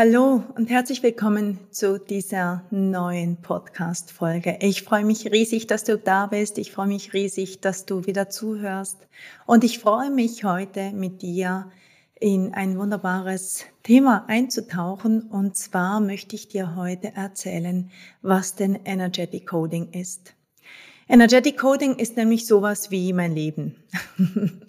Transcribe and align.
Hallo 0.00 0.44
und 0.54 0.70
herzlich 0.70 1.02
willkommen 1.02 1.58
zu 1.72 1.98
dieser 1.98 2.62
neuen 2.70 3.38
Podcast-Folge. 3.42 4.58
Ich 4.60 4.84
freue 4.84 5.04
mich 5.04 5.32
riesig, 5.32 5.66
dass 5.66 5.82
du 5.82 5.98
da 5.98 6.26
bist. 6.28 6.56
Ich 6.58 6.70
freue 6.70 6.86
mich 6.86 7.14
riesig, 7.14 7.60
dass 7.62 7.84
du 7.84 8.06
wieder 8.06 8.28
zuhörst. 8.28 9.08
Und 9.44 9.64
ich 9.64 9.80
freue 9.80 10.12
mich 10.12 10.44
heute 10.44 10.92
mit 10.92 11.22
dir 11.22 11.72
in 12.14 12.54
ein 12.54 12.78
wunderbares 12.78 13.64
Thema 13.82 14.24
einzutauchen. 14.28 15.22
Und 15.22 15.56
zwar 15.56 15.98
möchte 15.98 16.36
ich 16.36 16.46
dir 16.46 16.76
heute 16.76 17.16
erzählen, 17.16 17.90
was 18.22 18.54
denn 18.54 18.78
Energetic 18.84 19.48
Coding 19.48 19.90
ist. 19.90 20.32
Energetic 21.08 21.58
Coding 21.58 21.96
ist 21.96 22.16
nämlich 22.16 22.46
sowas 22.46 22.92
wie 22.92 23.12
mein 23.12 23.34
Leben. 23.34 23.74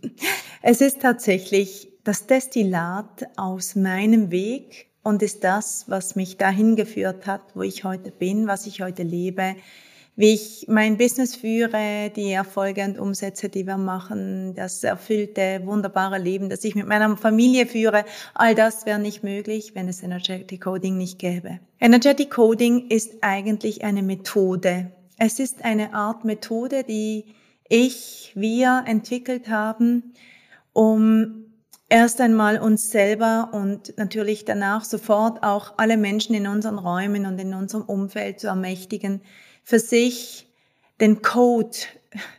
es 0.64 0.82
ist 0.82 1.04
tatsächlich 1.04 1.88
das 2.04 2.26
Destillat 2.26 3.28
aus 3.36 3.76
meinem 3.76 4.32
Weg, 4.32 4.89
und 5.04 5.22
ist 5.22 5.44
das, 5.44 5.86
was 5.88 6.16
mich 6.16 6.38
dahin 6.38 6.76
geführt 6.76 7.26
hat, 7.26 7.42
wo 7.56 7.62
ich 7.62 7.84
heute 7.84 8.12
bin, 8.12 8.48
was 8.48 8.68
ich 8.68 8.82
heute 8.82 9.04
lebe, 9.04 9.56
wie 10.16 10.34
ich 10.34 10.66
mein 10.68 10.98
Business 10.98 11.34
führe, 11.34 12.12
die 12.14 12.32
Erfolge 12.32 12.84
und 12.84 13.00
Umsätze, 13.00 13.48
die 13.48 13.66
wir 13.66 13.78
machen, 13.78 14.54
das 14.54 14.84
erfüllte, 14.84 15.62
wunderbare 15.64 16.18
Leben, 16.18 16.50
das 16.50 16.66
ich 16.66 16.76
mit 16.76 16.88
meiner 16.88 17.16
Familie 17.16 17.66
führe. 17.66 18.04
All 18.34 18.54
das 18.54 18.86
wäre 18.86 19.00
nicht 19.00 19.24
möglich, 19.24 19.76
wenn 19.76 19.88
es 19.88 20.04
Energetic 20.04 20.62
Coding 20.62 20.98
nicht 20.98 21.20
gäbe. 21.20 21.60
Energetic 21.80 22.32
Coding 22.32 22.90
ist 22.90 23.14
eigentlich 23.22 23.86
eine 23.86 24.04
Methode. 24.04 24.92
Es 25.18 25.40
ist 25.40 25.64
eine 25.64 25.94
Art 25.94 26.26
Methode, 26.26 26.84
die 26.84 27.24
ich, 27.70 28.34
wir 28.36 28.84
entwickelt 28.88 29.48
haben, 29.48 30.14
um 30.74 31.46
erst 31.90 32.22
einmal 32.22 32.60
uns 32.60 32.92
selber 32.92 33.50
und 33.52 33.98
natürlich 33.98 34.46
danach 34.46 34.86
sofort 34.86 35.44
auch 35.44 35.74
alle 35.78 35.98
Menschen 35.98 36.36
in 36.36 36.48
unseren 36.48 36.78
Räumen 36.78 37.26
und 37.26 37.40
in 37.40 37.54
unserem 37.54 37.84
Umfeld 37.84 38.40
zu 38.40 38.48
ermächtigen, 38.48 39.22
für 39.64 39.80
sich 39.80 40.48
den 41.02 41.22
Code 41.22 41.78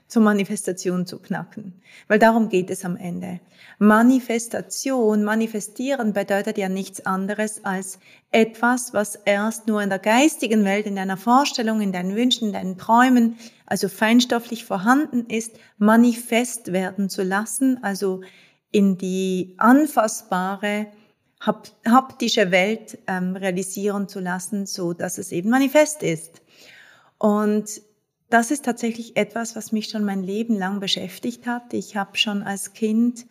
zur 0.08 0.22
Manifestation 0.22 1.06
zu 1.06 1.18
knacken. 1.18 1.80
Weil 2.08 2.18
darum 2.18 2.48
geht 2.48 2.70
es 2.70 2.84
am 2.84 2.96
Ende. 2.96 3.40
Manifestation, 3.78 5.24
manifestieren 5.24 6.12
bedeutet 6.12 6.58
ja 6.58 6.68
nichts 6.68 7.06
anderes 7.06 7.64
als 7.64 7.98
etwas, 8.30 8.92
was 8.92 9.14
erst 9.14 9.68
nur 9.68 9.80
in 9.80 9.88
der 9.88 9.98
geistigen 10.00 10.64
Welt, 10.64 10.86
in 10.86 10.96
deiner 10.96 11.16
Vorstellung, 11.16 11.80
in 11.80 11.92
deinen 11.92 12.16
Wünschen, 12.16 12.48
in 12.48 12.52
deinen 12.52 12.78
Träumen, 12.78 13.36
also 13.66 13.88
feinstofflich 13.88 14.64
vorhanden 14.64 15.26
ist, 15.26 15.52
manifest 15.78 16.72
werden 16.72 17.08
zu 17.08 17.22
lassen, 17.22 17.82
also 17.82 18.22
in 18.72 18.98
die 18.98 19.54
anfassbare, 19.58 20.86
haptische 21.86 22.50
Welt 22.50 22.98
ähm, 23.06 23.34
realisieren 23.34 24.08
zu 24.08 24.20
lassen, 24.20 24.66
so 24.66 24.92
dass 24.92 25.18
es 25.18 25.32
eben 25.32 25.50
manifest 25.50 26.02
ist. 26.02 26.42
Und 27.18 27.80
das 28.28 28.50
ist 28.50 28.64
tatsächlich 28.64 29.16
etwas, 29.16 29.56
was 29.56 29.72
mich 29.72 29.88
schon 29.88 30.04
mein 30.04 30.22
Leben 30.22 30.56
lang 30.56 30.80
beschäftigt 30.80 31.46
hat. 31.46 31.72
Ich 31.72 31.96
habe 31.96 32.16
schon 32.16 32.42
als 32.42 32.74
Kind, 32.74 33.26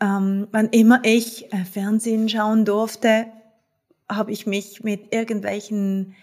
ähm, 0.00 0.48
wann 0.52 0.68
immer 0.70 1.00
ich 1.04 1.52
äh, 1.52 1.64
Fernsehen 1.64 2.28
schauen 2.28 2.64
durfte, 2.64 3.26
habe 4.08 4.30
ich 4.30 4.46
mich 4.46 4.84
mit 4.84 5.12
irgendwelchen 5.12 6.14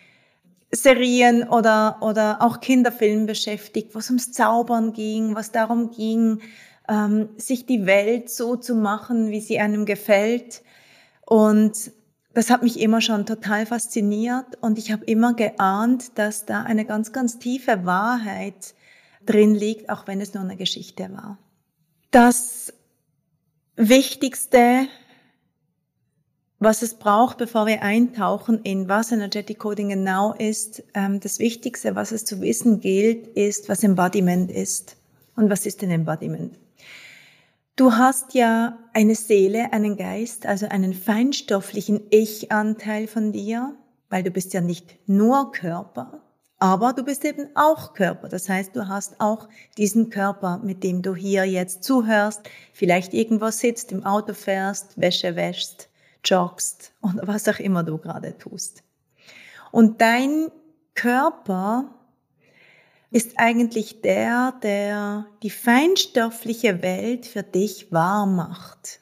Serien 0.72 1.48
oder, 1.48 1.98
oder 2.02 2.42
auch 2.42 2.62
Kinderfilmen 2.62 3.28
beschäftigt, 3.28 3.94
was 3.94 4.10
ums 4.10 4.32
Zaubern 4.32 4.94
ging, 4.94 5.36
was 5.36 5.52
darum 5.52 5.92
ging, 5.92 6.42
ähm, 6.90 7.30
sich 7.38 7.66
die 7.66 7.86
Welt 7.86 8.30
so 8.30 8.56
zu 8.56 8.76
machen, 8.76 9.30
wie 9.32 9.42
sie 9.42 9.60
einem 9.60 9.86
gefällt. 9.86 10.62
Und 11.26 11.92
das 12.34 12.50
hat 12.50 12.64
mich 12.64 12.80
immer 12.80 13.02
schon 13.02 13.26
total 13.26 13.66
fasziniert 13.66 14.58
und 14.62 14.78
ich 14.80 14.92
habe 14.92 15.06
immer 15.06 15.36
geahnt, 15.36 16.18
dass 16.18 16.46
da 16.46 16.64
eine 16.64 16.86
ganz, 16.86 17.14
ganz 17.14 17.38
tiefe 17.38 17.86
Wahrheit 17.86 18.74
drin 19.26 19.54
liegt, 19.54 19.90
auch 19.90 20.08
wenn 20.08 20.20
es 20.20 20.34
nur 20.34 20.44
eine 20.44 20.58
Geschichte 20.58 21.10
war. 21.14 21.38
Das 22.12 22.74
Wichtigste, 23.76 24.88
was 26.60 26.82
es 26.82 26.96
braucht, 26.96 27.38
bevor 27.38 27.68
wir 27.68 27.84
eintauchen 27.84 28.62
in 28.64 28.88
was 28.88 29.12
Energetic 29.12 29.60
Coding 29.60 29.90
genau 29.90 30.34
ist, 30.34 30.84
ähm, 30.94 31.20
das 31.20 31.40
Wichtigste, 31.40 31.96
was 31.96 32.12
es 32.12 32.26
zu 32.26 32.42
wissen 32.42 32.80
gilt, 32.80 33.28
ist, 33.28 33.70
was 33.70 33.84
Embodiment 33.84 34.52
ist. 34.52 34.98
Und 35.36 35.50
was 35.50 35.66
ist 35.66 35.82
denn 35.82 35.90
Embodiment? 35.90 36.58
Du 37.76 37.94
hast 37.94 38.36
ja 38.36 38.78
eine 38.94 39.16
Seele, 39.16 39.74
einen 39.74 39.98
Geist, 39.98 40.46
also 40.46 40.68
einen 40.68 40.94
feinstofflichen 40.94 42.02
Ich-Anteil 42.12 43.08
von 43.08 43.32
dir, 43.32 43.76
weil 44.10 44.22
du 44.22 44.30
bist 44.30 44.54
ja 44.54 44.62
nicht 44.62 44.96
nur 45.10 45.52
Körper, 45.52 46.22
aber 46.60 46.94
du 46.94 47.04
bist 47.04 47.26
eben 47.26 47.50
auch 47.56 47.96
Körper. 47.96 48.30
Das 48.30 48.48
heißt, 48.48 48.76
du 48.76 48.88
hast 48.88 49.20
auch 49.20 49.50
diesen 49.76 50.12
Körper, 50.12 50.60
mit 50.60 50.84
dem 50.84 51.02
du 51.02 51.16
hier 51.16 51.46
jetzt 51.46 51.84
zuhörst, 51.84 52.42
vielleicht 52.74 53.16
irgendwo 53.16 53.50
sitzt, 53.50 53.92
im 53.92 54.06
Auto 54.06 54.36
fährst, 54.36 55.02
Wäsche 55.02 55.36
wäschst, 55.36 55.90
joggst 56.24 56.94
oder 57.02 57.28
was 57.28 57.48
auch 57.48 57.58
immer 57.58 57.84
du 57.84 57.98
gerade 57.98 58.38
tust. 58.38 58.84
Und 59.72 60.00
dein 60.00 60.52
Körper 60.94 61.90
ist 63.14 63.34
eigentlich 63.38 64.02
der, 64.02 64.56
der 64.64 65.28
die 65.44 65.52
feinstoffliche 65.52 66.82
Welt 66.82 67.28
für 67.28 67.44
dich 67.44 67.92
wahr 67.92 68.26
macht. 68.26 69.02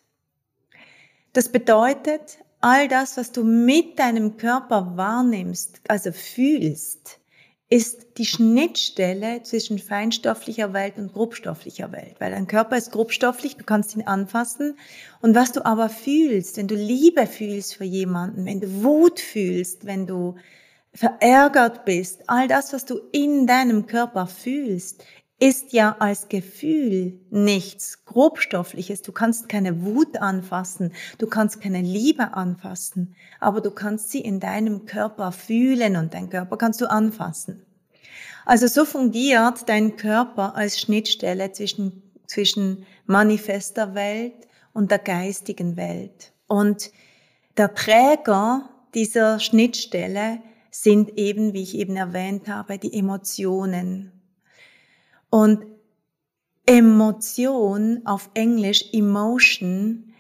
Das 1.32 1.50
bedeutet, 1.50 2.40
all 2.60 2.90
das, 2.90 3.16
was 3.16 3.32
du 3.32 3.46
mit 3.46 4.00
deinem 4.00 4.36
Körper 4.36 4.98
wahrnimmst, 4.98 5.80
also 5.88 6.12
fühlst, 6.12 7.20
ist 7.70 8.18
die 8.18 8.26
Schnittstelle 8.26 9.44
zwischen 9.44 9.80
feinstofflicher 9.80 10.74
Welt 10.74 10.98
und 10.98 11.14
grobstofflicher 11.14 11.94
Welt. 11.94 12.16
Weil 12.20 12.32
dein 12.32 12.48
Körper 12.48 12.76
ist 12.76 12.92
grobstofflich, 12.92 13.56
du 13.56 13.64
kannst 13.64 13.96
ihn 13.96 14.06
anfassen. 14.06 14.78
Und 15.22 15.36
was 15.36 15.54
du 15.54 15.66
aber 15.66 15.88
fühlst, 15.88 16.58
wenn 16.58 16.68
du 16.68 16.76
Liebe 16.76 17.28
fühlst 17.28 17.76
für 17.76 17.86
jemanden, 17.86 18.46
wenn 18.46 18.60
du 18.60 18.84
Wut 18.84 19.22
fühlst, 19.22 19.86
wenn 19.86 20.06
du 20.06 20.36
verärgert 20.94 21.86
bist, 21.86 22.24
all 22.28 22.48
das, 22.48 22.74
was 22.74 22.86
du 22.86 23.00
in 23.12 23.48
deinem 23.48 23.88
Körper 23.88 24.28
fühlst, 24.28 25.04
ist 25.40 25.74
ja 25.74 25.96
als 25.98 26.30
Gefühl 26.30 27.20
nichts 27.32 28.06
grobstoffliches. 28.06 29.02
Du 29.02 29.12
kannst 29.12 29.50
keine 29.50 29.84
Wut 29.84 30.18
anfassen, 30.18 30.94
du 31.18 31.26
kannst 31.26 31.62
keine 31.62 31.82
Liebe 31.82 32.36
anfassen, 32.36 33.16
aber 33.40 33.60
du 33.60 33.72
kannst 33.72 34.12
sie 34.12 34.20
in 34.20 34.40
deinem 34.40 34.86
Körper 34.86 35.32
fühlen 35.32 35.96
und 35.96 36.14
dein 36.14 36.30
Körper 36.30 36.58
kannst 36.58 36.80
du 36.80 36.86
anfassen. 36.86 37.66
Also 38.46 38.68
so 38.68 38.86
fungiert 38.86 39.68
dein 39.68 39.96
Körper 39.96 40.56
als 40.56 40.80
Schnittstelle 40.80 41.52
zwischen, 41.52 42.04
zwischen 42.28 42.86
manifester 43.08 43.96
Welt 43.96 44.48
und 44.74 44.92
der 44.92 45.00
geistigen 45.00 45.76
Welt. 45.76 46.34
Und 46.48 46.92
der 47.58 47.74
Träger 47.74 48.70
dieser 48.94 49.40
Schnittstelle 49.40 50.40
sind 50.72 51.18
eben, 51.18 51.54
wie 51.54 51.64
ich 51.64 51.78
eben 51.78 51.96
erwähnt 51.98 52.48
habe, 52.48 52.80
die 52.80 52.98
Emotionen. 52.98 54.12
Und 55.30 55.66
Emotion 56.66 58.02
auf 58.06 58.30
Englisch 58.34 58.86
Emotion 58.94 60.14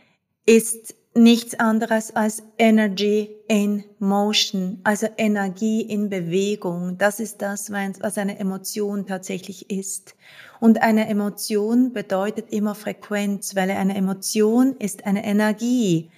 ist 0.45 0.95
nichts 1.13 1.59
anderes 1.59 2.15
als 2.15 2.43
Energy 2.57 3.29
in 3.47 3.83
Motion, 3.99 4.79
also 4.83 5.07
Energie 5.17 5.81
in 5.81 6.09
Bewegung. 6.09 6.97
Das 6.97 7.19
ist 7.19 7.41
das, 7.41 7.69
was 7.71 8.17
eine 8.17 8.39
Emotion 8.39 9.05
tatsächlich 9.05 9.69
ist. 9.69 10.15
Und 10.59 10.81
eine 10.81 11.07
Emotion 11.09 11.91
bedeutet 11.91 12.51
immer 12.51 12.75
Frequenz, 12.75 13.55
weil 13.55 13.71
eine 13.71 13.95
Emotion 13.95 14.75
ist 14.77 15.05
eine 15.05 15.25
Energie. 15.25 16.09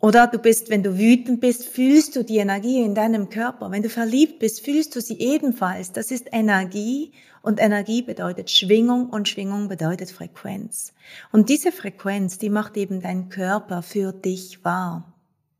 Oder 0.00 0.28
du 0.28 0.38
bist, 0.38 0.70
wenn 0.70 0.84
du 0.84 0.96
wütend 0.96 1.40
bist, 1.40 1.64
fühlst 1.64 2.14
du 2.14 2.22
die 2.22 2.36
Energie 2.36 2.82
in 2.82 2.94
deinem 2.94 3.30
Körper. 3.30 3.72
Wenn 3.72 3.82
du 3.82 3.88
verliebt 3.88 4.38
bist, 4.38 4.64
fühlst 4.64 4.94
du 4.94 5.00
sie 5.00 5.18
ebenfalls. 5.18 5.92
Das 5.92 6.12
ist 6.12 6.28
Energie 6.30 7.12
und 7.42 7.60
Energie 7.60 8.02
bedeutet 8.02 8.48
Schwingung 8.48 9.08
und 9.10 9.28
Schwingung 9.28 9.68
bedeutet 9.68 10.12
Frequenz. 10.12 10.92
Und 11.32 11.48
diese 11.48 11.72
Frequenz, 11.72 12.38
die 12.38 12.48
macht 12.48 12.76
eben 12.76 13.00
dein 13.00 13.28
Körper 13.28 13.82
für 13.82 14.12
dich 14.12 14.64
wahr. 14.64 15.14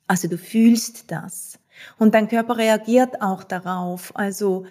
Also 0.06 0.28
du 0.28 0.38
fühlst 0.38 1.10
das. 1.10 1.58
Und 1.98 2.14
dein 2.14 2.28
Körper 2.28 2.58
reagiert 2.58 3.20
auch 3.20 3.42
darauf. 3.42 4.14
Also 4.14 4.66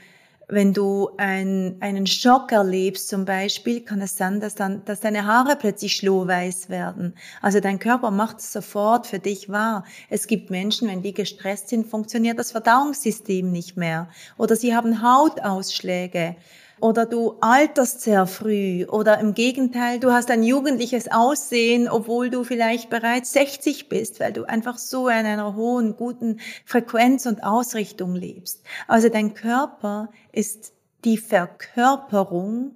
wenn 0.49 0.73
du 0.73 1.09
ein, 1.17 1.75
einen 1.81 2.07
Schock 2.07 2.53
erlebst 2.53 3.09
zum 3.09 3.25
Beispiel, 3.25 3.81
kann 3.81 4.01
es 4.01 4.15
sein, 4.15 4.39
dass, 4.39 4.55
dann, 4.55 4.85
dass 4.85 5.01
deine 5.01 5.25
Haare 5.25 5.57
plötzlich 5.57 5.97
schlohweiß 5.97 6.69
werden. 6.69 7.15
Also 7.41 7.59
dein 7.59 7.79
Körper 7.79 8.11
macht 8.11 8.39
es 8.39 8.53
sofort 8.53 9.07
für 9.07 9.19
dich 9.19 9.49
wahr. 9.49 9.83
Es 10.09 10.27
gibt 10.27 10.49
Menschen, 10.49 10.88
wenn 10.88 11.01
die 11.01 11.13
gestresst 11.13 11.67
sind, 11.67 11.88
funktioniert 11.88 12.39
das 12.39 12.51
Verdauungssystem 12.51 13.51
nicht 13.51 13.75
mehr. 13.75 14.09
Oder 14.38 14.55
sie 14.55 14.73
haben 14.73 15.01
Hautausschläge 15.01 16.38
oder 16.79 17.06
du 17.06 17.38
alterst 17.41 18.01
sehr 18.01 18.27
früh 18.27 18.85
oder 18.85 19.19
im 19.19 19.33
Gegenteil, 19.33 20.00
du 20.00 20.12
hast 20.12 20.29
ein 20.29 20.44
jugendliches 20.44 21.12
Aussehen, 21.12 21.89
obwohl 21.89 22.29
du 22.29 22.44
vielleicht 22.44 22.89
bereits 22.89 23.33
60 23.33 23.89
bist, 23.89 24.19
weil 24.19 24.33
du 24.33 24.44
einfach 24.44 24.77
so 24.77 25.07
in 25.07 25.25
einer 25.25 25.56
hohen, 25.56 25.95
guten 25.95 26.39
Frequenz 26.65 27.25
und 27.25 27.44
Ausrichtung 27.44 28.15
lebst. 28.15 28.63
Also 28.88 29.09
dein 29.09 29.33
Körper 29.33 30.12
ist 30.31 30.74
die 31.03 31.18
Verkörperung 31.18 32.75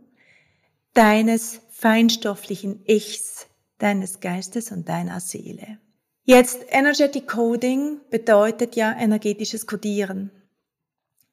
deines 0.93 1.61
feinstofflichen 1.69 2.83
Ichs, 2.85 3.47
deines 3.77 4.19
Geistes 4.19 4.71
und 4.71 4.89
deiner 4.89 5.19
Seele. 5.19 5.79
Jetzt 6.23 6.59
Energetic 6.69 7.27
Coding 7.27 7.99
bedeutet 8.09 8.75
ja 8.75 8.95
energetisches 8.97 9.65
Codieren. 9.65 10.31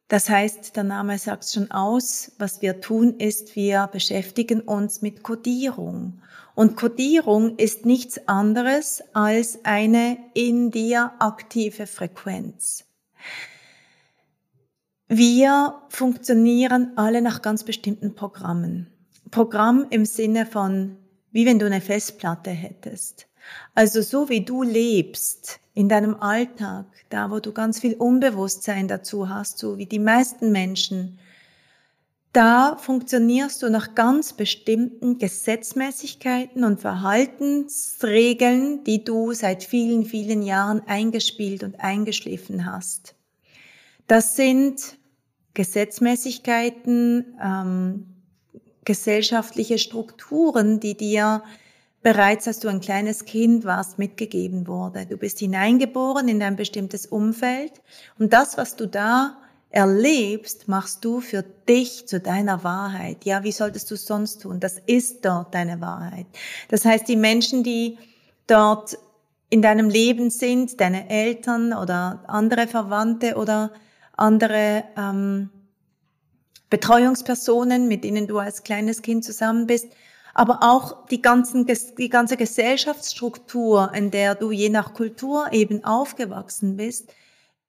Das 0.08 0.31
heißt, 0.31 0.75
der 0.75 0.84
Name 0.84 1.19
sagt 1.19 1.44
schon 1.44 1.70
aus, 1.70 2.32
was 2.38 2.62
wir 2.62 2.81
tun 2.81 3.19
ist, 3.19 3.55
wir 3.56 3.88
beschäftigen 3.93 4.62
uns 4.62 5.02
mit 5.02 5.22
Codierung. 5.22 6.22
Und 6.55 6.76
Codierung 6.76 7.56
ist 7.56 7.84
nichts 7.84 8.26
anderes 8.26 9.02
als 9.12 9.64
eine 9.64 10.19
in 10.34 10.70
dir 10.70 11.12
aktive 11.19 11.87
Frequenz. 11.87 12.84
Wir 15.08 15.75
funktionieren 15.88 16.93
alle 16.96 17.22
nach 17.22 17.43
ganz 17.43 17.62
bestimmten 17.62 18.14
Programmen. 18.14 18.88
Programm 19.31 19.87
im 19.90 20.05
Sinne 20.06 20.46
von, 20.46 20.96
wie 21.31 21.46
wenn 21.46 21.58
du 21.58 21.66
eine 21.66 21.81
Festplatte 21.81 22.50
hättest. 22.50 23.28
Also 23.75 24.03
so 24.03 24.29
wie 24.29 24.45
du 24.45 24.62
lebst 24.62 25.61
in 25.75 25.89
deinem 25.89 26.17
Alltag, 26.17 26.87
da 27.09 27.31
wo 27.31 27.41
du 27.41 27.53
ganz 27.53 27.81
viel 27.81 27.95
Unbewusstsein 27.95 28.89
dazu 28.89 29.29
hast, 29.29 29.59
so 29.59 29.79
wie 29.79 29.87
die 29.87 30.00
meisten 30.00 30.53
Menschen, 30.53 31.19
da 32.33 32.77
funktionierst 32.77 33.62
du 33.62 33.71
nach 33.71 33.95
ganz 33.95 34.35
bestimmten 34.35 35.19
Gesetzmäßigkeiten 35.19 36.62
und 36.62 36.81
Verhaltensregeln, 36.81 38.85
die 38.85 39.03
du 39.03 39.33
seit 39.33 39.65
vielen, 39.65 40.05
vielen 40.05 40.43
Jahren 40.43 40.83
eingespielt 40.87 41.62
und 41.62 41.81
eingeschliffen 41.81 42.67
hast. 42.67 43.15
Das 44.06 44.37
sind 44.37 44.99
Gesetzmäßigkeiten, 45.55 47.39
ähm, 47.43 48.09
gesellschaftliche 48.85 49.79
Strukturen, 49.79 50.81
die 50.81 50.97
dir 50.97 51.43
bereits, 52.03 52.47
als 52.47 52.61
du 52.61 52.69
ein 52.69 52.81
kleines 52.81 53.25
Kind 53.25 53.65
warst, 53.65 53.99
mitgegeben 53.99 54.67
wurde. 54.67 55.06
Du 55.06 55.17
bist 55.17 55.39
hineingeboren 55.39 56.29
in 56.29 56.43
ein 56.43 56.56
bestimmtes 56.56 57.06
Umfeld 57.06 57.73
und 58.19 58.33
das, 58.33 58.56
was 58.56 58.77
du 58.77 58.87
da 58.87 59.37
erlebst, 59.71 60.69
machst 60.69 61.05
du 61.05 61.21
für 61.21 61.43
dich 61.43 62.06
zu 62.06 62.21
deiner 62.21 62.65
Wahrheit. 62.65 63.25
Ja, 63.25 63.45
wie 63.45 63.53
solltest 63.53 63.91
du 63.91 63.95
es 63.95 64.06
sonst 64.06 64.43
tun? 64.43 64.61
Das 64.61 64.79
ist 64.87 65.25
dort 65.25 65.55
deine 65.55 65.81
Wahrheit. 65.81 66.27
Das 66.69 66.85
heißt, 66.85 67.06
die 67.06 67.17
Menschen, 67.17 67.62
die 67.62 67.99
dort 68.47 68.99
in 69.51 69.61
deinem 69.62 69.91
Leben 69.91 70.31
sind, 70.31 70.81
deine 70.81 71.11
Eltern 71.11 71.73
oder 71.73 72.25
andere 72.29 72.67
Verwandte 72.67 73.37
oder 73.37 73.73
andere 74.17 74.85
ähm, 74.97 75.51
Betreuungspersonen, 76.71 77.89
mit 77.89 78.05
denen 78.05 78.27
du 78.27 78.39
als 78.39 78.62
kleines 78.62 79.03
Kind 79.03 79.25
zusammen 79.25 79.67
bist, 79.67 79.89
aber 80.38 80.61
auch 80.62 81.05
die, 81.06 81.20
ganzen, 81.20 81.67
die 81.67 82.08
ganze 82.08 82.37
Gesellschaftsstruktur, 82.37 83.90
in 83.93 84.12
der 84.12 84.37
du 84.37 84.52
je 84.52 84.69
nach 84.69 84.94
Kultur 84.94 85.49
eben 85.50 85.82
aufgewachsen 85.85 86.76
bist, 86.76 87.12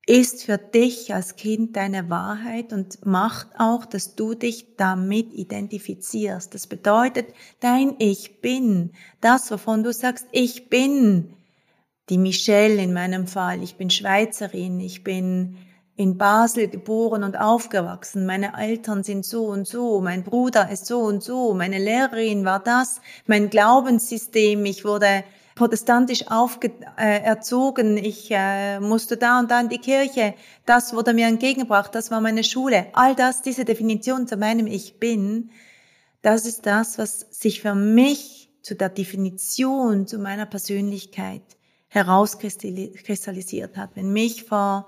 ist 0.06 0.44
für 0.44 0.60
dich 0.60 1.12
als 1.12 1.36
Kind 1.36 1.76
deine 1.76 2.12
Wahrheit 2.12 2.72
und 2.72 3.04
macht 3.08 3.48
auch, 3.58 3.88
dass 3.88 4.16
du 4.16 4.36
dich 4.36 4.76
damit 4.78 5.34
identifizierst. 5.34 6.54
Das 6.54 6.68
bedeutet, 6.68 7.34
dein 7.60 7.96
Ich 7.98 8.40
bin, 8.40 8.92
das, 9.20 9.50
wovon 9.50 9.84
du 9.84 9.92
sagst, 9.92 10.28
ich 10.32 10.70
bin 10.70 11.34
die 12.10 12.20
Michelle 12.20 12.84
in 12.84 12.94
meinem 12.94 13.26
Fall, 13.26 13.64
ich 13.64 13.78
bin 13.78 13.90
Schweizerin, 13.90 14.80
ich 14.80 15.04
bin 15.04 15.58
in 16.00 16.18
Basel 16.18 16.70
geboren 16.70 17.24
und 17.24 17.38
aufgewachsen. 17.38 18.26
Meine 18.26 18.58
Eltern 18.58 19.04
sind 19.04 19.26
so 19.26 19.48
und 19.48 19.68
so, 19.68 20.00
mein 20.00 20.24
Bruder 20.24 20.70
ist 20.72 20.86
so 20.86 21.00
und 21.02 21.22
so, 21.22 21.54
meine 21.54 21.78
Lehrerin 21.78 22.46
war 22.46 22.62
das, 22.62 23.02
mein 23.28 23.50
Glaubenssystem, 23.50 24.64
ich 24.64 24.86
wurde 24.86 25.26
protestantisch 25.56 26.26
aufge 26.30 26.72
äh, 26.98 27.22
erzogen, 27.22 27.98
ich 27.98 28.30
äh, 28.32 28.80
musste 28.80 29.18
da 29.18 29.40
und 29.40 29.52
da 29.52 29.60
in 29.60 29.68
die 29.68 29.80
Kirche, 29.80 30.36
das 30.66 30.94
wurde 30.94 31.14
mir 31.14 31.28
entgegengebracht, 31.28 31.94
das 31.94 32.12
war 32.12 32.22
meine 32.22 32.46
Schule. 32.46 32.86
All 32.94 33.14
das, 33.14 33.42
diese 33.42 33.66
Definition 33.66 34.26
zu 34.26 34.38
meinem 34.38 34.68
Ich 34.68 35.02
bin, 35.02 35.50
das 36.22 36.46
ist 36.46 36.66
das, 36.66 36.98
was 36.98 37.28
sich 37.30 37.60
für 37.60 37.76
mich 37.76 38.50
zu 38.62 38.74
der 38.74 38.88
Definition 38.88 40.08
zu 40.08 40.18
meiner 40.18 40.46
Persönlichkeit 40.46 41.44
herauskristallisiert 41.90 43.76
hat. 43.76 43.90
Wenn 43.96 44.14
mich 44.14 44.46
vor 44.46 44.88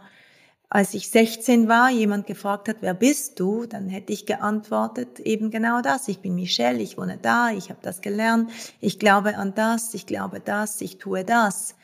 als 0.73 0.93
ich 0.93 1.09
16 1.09 1.67
war, 1.67 1.89
jemand 1.89 2.27
gefragt 2.27 2.69
hat, 2.69 2.77
wer 2.79 2.93
bist 2.93 3.41
du, 3.41 3.65
dann 3.65 3.89
hätte 3.89 4.13
ich 4.13 4.25
geantwortet, 4.25 5.19
eben 5.19 5.51
genau 5.51 5.81
das. 5.81 6.07
Ich 6.07 6.19
bin 6.19 6.33
Michelle, 6.33 6.79
ich 6.79 6.97
wohne 6.97 7.17
da, 7.21 7.51
ich 7.51 7.69
habe 7.69 7.81
das 7.81 7.99
gelernt, 7.99 8.49
ich 8.79 8.97
glaube 8.97 9.35
an 9.35 9.53
das, 9.53 9.93
ich 9.93 10.05
glaube 10.05 10.39
das, 10.39 10.79
ich 10.79 10.97
tue 10.97 11.25
das. 11.25 11.75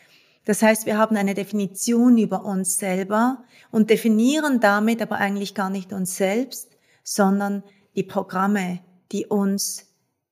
Das 0.45 0.61
heißt, 0.61 0.85
wir 0.85 0.97
haben 0.97 1.17
eine 1.17 1.33
Definition 1.33 2.17
über 2.17 2.45
uns 2.45 2.77
selber 2.77 3.43
und 3.71 3.89
definieren 3.89 4.61
damit 4.61 5.01
aber 5.01 5.17
eigentlich 5.17 5.53
gar 5.53 5.69
nicht 5.69 5.91
uns 5.91 6.15
selbst, 6.15 6.77
sondern 7.03 7.63
die 7.97 8.03
Programme, 8.03 8.79
die 9.11 9.25
uns 9.25 9.87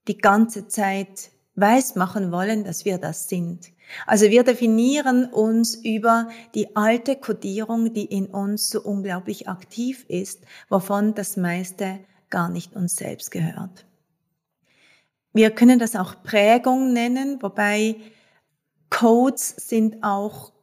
die 0.08 0.18
ganze 0.18 0.70
Zeit 0.70 1.32
weismachen 1.56 2.32
wollen, 2.32 2.64
dass 2.64 2.86
wir 2.86 3.00
das 3.00 3.28
sind. 3.28 3.75
Also 4.06 4.30
wir 4.30 4.44
definieren 4.44 5.26
uns 5.26 5.76
über 5.76 6.30
die 6.54 6.76
alte 6.76 7.16
Kodierung, 7.16 7.94
die 7.94 8.06
in 8.06 8.28
uns 8.28 8.70
so 8.70 8.82
unglaublich 8.82 9.48
aktiv 9.48 10.06
ist, 10.08 10.42
wovon 10.70 11.14
das 11.14 11.38
meiste 11.38 12.00
gar 12.30 12.50
nicht 12.50 12.76
uns 12.76 12.96
selbst 12.96 13.32
gehört. 13.32 13.86
Wir 15.34 15.52
können 15.52 15.80
das 15.80 15.96
auch 15.96 16.24
Prägung 16.24 16.94
nennen, 16.94 17.42
wobei 17.42 17.96
Codes 18.90 19.50
sind 19.50 20.04
auch, 20.04 20.54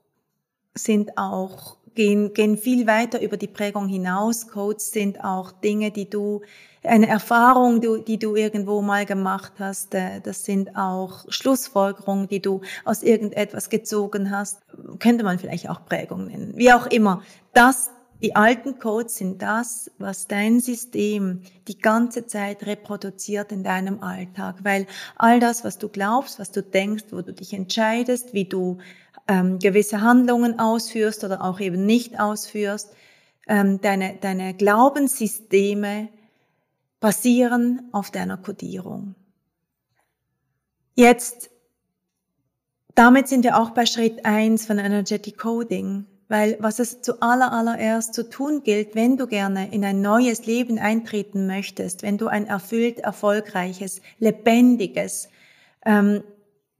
sind 0.74 1.18
auch 1.18 1.76
gehen, 1.94 2.32
gehen 2.34 2.56
viel 2.56 2.86
weiter 2.86 3.20
über 3.20 3.36
die 3.36 3.46
Prägung 3.46 3.88
hinaus. 3.88 4.48
Codes 4.48 4.90
sind 4.90 5.22
auch 5.22 5.52
Dinge, 5.52 5.90
die 5.90 6.08
du, 6.08 6.42
eine 6.84 7.08
Erfahrung, 7.08 7.80
die, 8.04 8.18
du 8.18 8.34
irgendwo 8.34 8.82
mal 8.82 9.06
gemacht 9.06 9.52
hast. 9.58 9.94
Äh, 9.94 10.20
das 10.20 10.44
sind 10.44 10.76
auch 10.76 11.24
Schlussfolgerungen, 11.28 12.28
die 12.28 12.40
du 12.40 12.60
aus 12.84 13.02
irgendetwas 13.02 13.70
gezogen 13.70 14.30
hast. 14.30 14.60
Könnte 14.98 15.24
man 15.24 15.38
vielleicht 15.38 15.68
auch 15.68 15.84
Prägung 15.84 16.26
nennen. 16.26 16.54
Wie 16.56 16.72
auch 16.72 16.86
immer. 16.86 17.22
Das, 17.52 17.90
die 18.22 18.36
alten 18.36 18.78
Codes 18.78 19.16
sind 19.16 19.42
das, 19.42 19.90
was 19.98 20.28
dein 20.28 20.60
System 20.60 21.42
die 21.66 21.78
ganze 21.78 22.26
Zeit 22.26 22.66
reproduziert 22.66 23.52
in 23.52 23.64
deinem 23.64 24.00
Alltag, 24.00 24.56
weil 24.62 24.86
all 25.16 25.40
das, 25.40 25.64
was 25.64 25.78
du 25.78 25.88
glaubst, 25.88 26.38
was 26.38 26.52
du 26.52 26.62
denkst, 26.62 27.06
wo 27.10 27.20
du 27.22 27.32
dich 27.32 27.52
entscheidest, 27.52 28.32
wie 28.32 28.44
du 28.44 28.78
ähm, 29.28 29.58
gewisse 29.58 30.00
Handlungen 30.00 30.58
ausführst 30.58 31.24
oder 31.24 31.42
auch 31.42 31.60
eben 31.60 31.86
nicht 31.86 32.20
ausführst. 32.20 32.92
Ähm, 33.46 33.80
deine, 33.80 34.16
deine 34.20 34.54
Glaubenssysteme 34.54 36.08
basieren 37.00 37.88
auf 37.92 38.10
deiner 38.10 38.36
Kodierung. 38.36 39.14
Jetzt 40.94 41.50
damit 42.94 43.26
sind 43.28 43.44
wir 43.44 43.58
auch 43.58 43.70
bei 43.70 43.86
Schritt 43.86 44.24
eins 44.24 44.66
von 44.66 44.78
Energetic 44.78 45.38
Coding. 45.38 46.06
Weil 46.28 46.56
was 46.60 46.78
es 46.78 47.02
zu 47.02 47.20
aller, 47.20 47.52
allererst 47.52 48.14
zu 48.14 48.28
tun 48.28 48.62
gilt, 48.62 48.94
wenn 48.94 49.18
du 49.18 49.26
gerne 49.26 49.70
in 49.70 49.84
ein 49.84 50.00
neues 50.00 50.46
Leben 50.46 50.78
eintreten 50.78 51.46
möchtest, 51.46 52.02
wenn 52.02 52.16
du 52.16 52.26
ein 52.26 52.46
erfüllt, 52.46 53.00
erfolgreiches, 53.00 54.00
lebendiges, 54.18 55.28
ähm, 55.84 56.22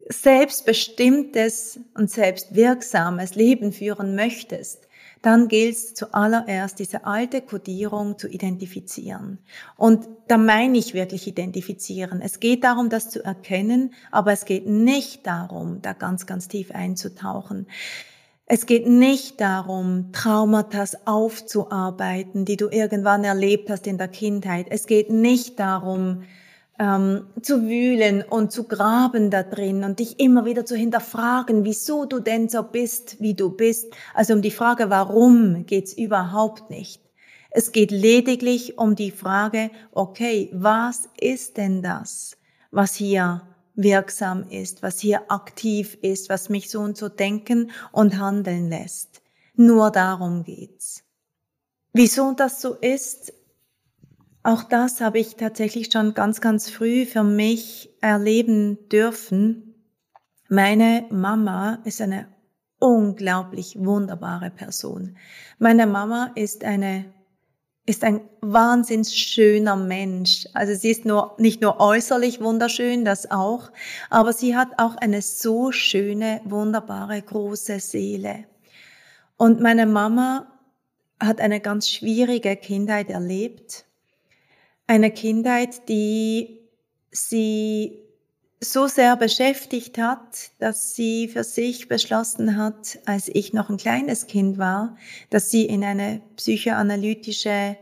selbstbestimmtes 0.09 1.81
und 1.95 2.11
selbstwirksames 2.11 3.35
Leben 3.35 3.73
führen 3.73 4.15
möchtest, 4.15 4.89
dann 5.23 5.47
gilt 5.47 5.77
es 5.77 5.95
zuallererst, 5.95 6.81
diese 6.81 7.07
alte 7.07 7.41
Kodierung 7.41 8.19
zu 8.19 8.29
identifizieren. 8.29 9.39
Und 9.77 10.09
da 10.27 10.37
meine 10.37 10.77
ich 10.77 10.95
wirklich 10.95 11.29
identifizieren. 11.29 12.21
Es 12.21 12.41
geht 12.41 12.65
darum, 12.65 12.91
das 12.91 13.09
zu 13.09 13.25
erkennen, 13.25 13.95
aber 14.11 14.33
es 14.33 14.45
geht 14.45 14.67
nicht 14.67 15.27
darum, 15.27 15.81
da 15.81 15.93
ganz, 15.93 16.27
ganz 16.27 16.49
tief 16.49 16.73
einzutauchen. 16.73 17.69
Es 18.47 18.67
geht 18.67 18.89
nicht 18.89 19.41
darum, 19.41 20.11
Traumata 20.13 20.85
aufzuarbeiten, 21.05 22.45
die 22.45 22.57
du 22.57 22.69
irgendwann 22.69 23.23
erlebt 23.23 23.71
hast 23.71 23.87
in 23.87 23.99
der 23.99 24.09
Kindheit. 24.09 24.67
Es 24.69 24.87
geht 24.87 25.09
nicht 25.09 25.61
darum, 25.61 26.25
ähm, 26.79 27.27
zu 27.41 27.63
wühlen 27.63 28.23
und 28.23 28.53
zu 28.53 28.65
graben 28.65 29.31
da 29.31 29.43
drin 29.43 29.85
und 29.85 29.99
dich 29.99 30.19
immer 30.19 30.45
wieder 30.45 30.65
zu 30.65 30.77
hinterfragen, 30.77 31.65
wieso 31.65 32.07
du 32.07 32.21
denn 32.21 32.49
so 32.49 32.63
bist, 32.63 33.21
wie 33.21 33.35
du 33.35 33.51
bist. 33.51 33.93
Also 34.15 34.35
um 34.35 34.43
die 34.43 34.51
Frage, 34.51 34.91
warum 34.91 35.67
geht's 35.67 35.93
überhaupt 35.93 36.71
nicht. 36.71 37.03
Es 37.51 37.73
geht 37.73 37.91
lediglich 37.91 38.79
um 38.79 38.97
die 38.97 39.11
Frage, 39.11 39.71
okay, 39.93 40.51
was 40.55 41.09
ist 41.21 41.59
denn 41.59 41.83
das, 41.83 42.39
was 42.71 42.95
hier 42.95 43.43
wirksam 43.75 44.49
ist, 44.49 44.83
was 44.83 45.01
hier 45.01 45.31
aktiv 45.31 45.99
ist, 46.03 46.29
was 46.29 46.49
mich 46.49 46.71
so 46.71 46.81
und 46.81 46.97
so 46.97 47.09
denken 47.09 47.71
und 47.91 48.19
handeln 48.19 48.69
lässt. 48.69 49.23
Nur 49.55 49.91
darum 49.91 50.45
geht's. 50.45 51.05
Wieso 51.93 52.33
das 52.33 52.63
so 52.63 52.75
ist, 52.75 53.35
auch 54.43 54.65
das 54.65 55.01
habe 55.01 55.19
ich 55.19 55.37
tatsächlich 55.37 55.91
schon 55.93 56.15
ganz, 56.15 56.41
ganz 56.41 56.69
früh 56.71 57.07
für 57.07 57.23
mich 57.23 57.91
erleben 58.01 58.89
dürfen. 58.89 59.75
Meine 60.49 61.07
Mama 61.11 61.79
ist 61.85 62.01
eine 62.01 62.27
unglaublich 62.79 63.77
wunderbare 63.79 64.51
Person. 64.51 65.17
Meine 65.59 65.87
Mama 65.87 66.33
ist 66.35 66.65
eine 66.65 67.05
ist 67.85 68.05
ein 68.05 68.21
wahnsinns 68.41 69.15
schöner 69.15 69.77
Mensch. 69.77 70.47
Also 70.55 70.75
sie 70.75 70.91
ist 70.91 71.05
nur, 71.05 71.35
nicht 71.39 71.61
nur 71.63 71.81
äußerlich 71.81 72.41
wunderschön, 72.41 73.05
das 73.05 73.31
auch, 73.31 73.73
aber 74.09 74.33
sie 74.33 74.57
hat 74.57 74.79
auch 74.79 74.95
eine 74.97 75.21
so 75.21 75.73
schöne, 75.73 76.41
wunderbare, 76.45 77.21
große 77.21 77.81
Seele. 77.81 78.45
Und 79.37 79.61
meine 79.61 79.87
Mama 79.87 80.47
hat 81.19 81.41
eine 81.41 81.61
ganz 81.61 81.91
schwierige 81.91 82.57
Kindheit 82.57 83.11
erlebt. 83.11 83.85
Eine 84.93 85.11
Kindheit, 85.11 85.89
die 85.89 86.69
sie 87.11 87.99
so 88.61 88.89
sehr 88.89 89.17
beschäftigt 89.17 89.97
hat, 89.97 90.51
dass 90.59 90.95
sie 90.95 91.29
für 91.29 91.45
sich 91.45 91.89
beschlossen 91.89 92.59
hat, 92.59 92.99
als 93.07 93.31
ich 93.33 93.55
noch 93.55 93.71
ein 93.71 93.79
kleines 93.79 94.27
Kind 94.27 94.59
war, 94.59 94.99
dass 95.31 95.51
sie 95.51 95.65
in 95.65 95.83
eine 95.83 96.21
psychoanalytische 96.37 97.79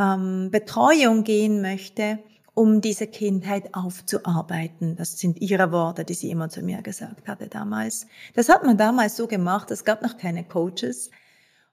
ähm, 0.00 0.48
Betreuung 0.50 1.22
gehen 1.22 1.62
möchte, 1.62 2.18
um 2.52 2.80
diese 2.80 3.06
Kindheit 3.06 3.72
aufzuarbeiten. 3.72 4.96
Das 4.96 5.20
sind 5.20 5.40
ihre 5.40 5.70
Worte, 5.70 6.04
die 6.04 6.14
sie 6.14 6.32
immer 6.32 6.48
zu 6.48 6.62
mir 6.62 6.82
gesagt 6.82 7.28
hatte 7.28 7.46
damals. 7.46 8.08
Das 8.34 8.48
hat 8.48 8.64
man 8.64 8.76
damals 8.76 9.16
so 9.16 9.28
gemacht, 9.28 9.70
es 9.70 9.84
gab 9.84 10.02
noch 10.02 10.16
keine 10.16 10.42
Coaches. 10.42 11.12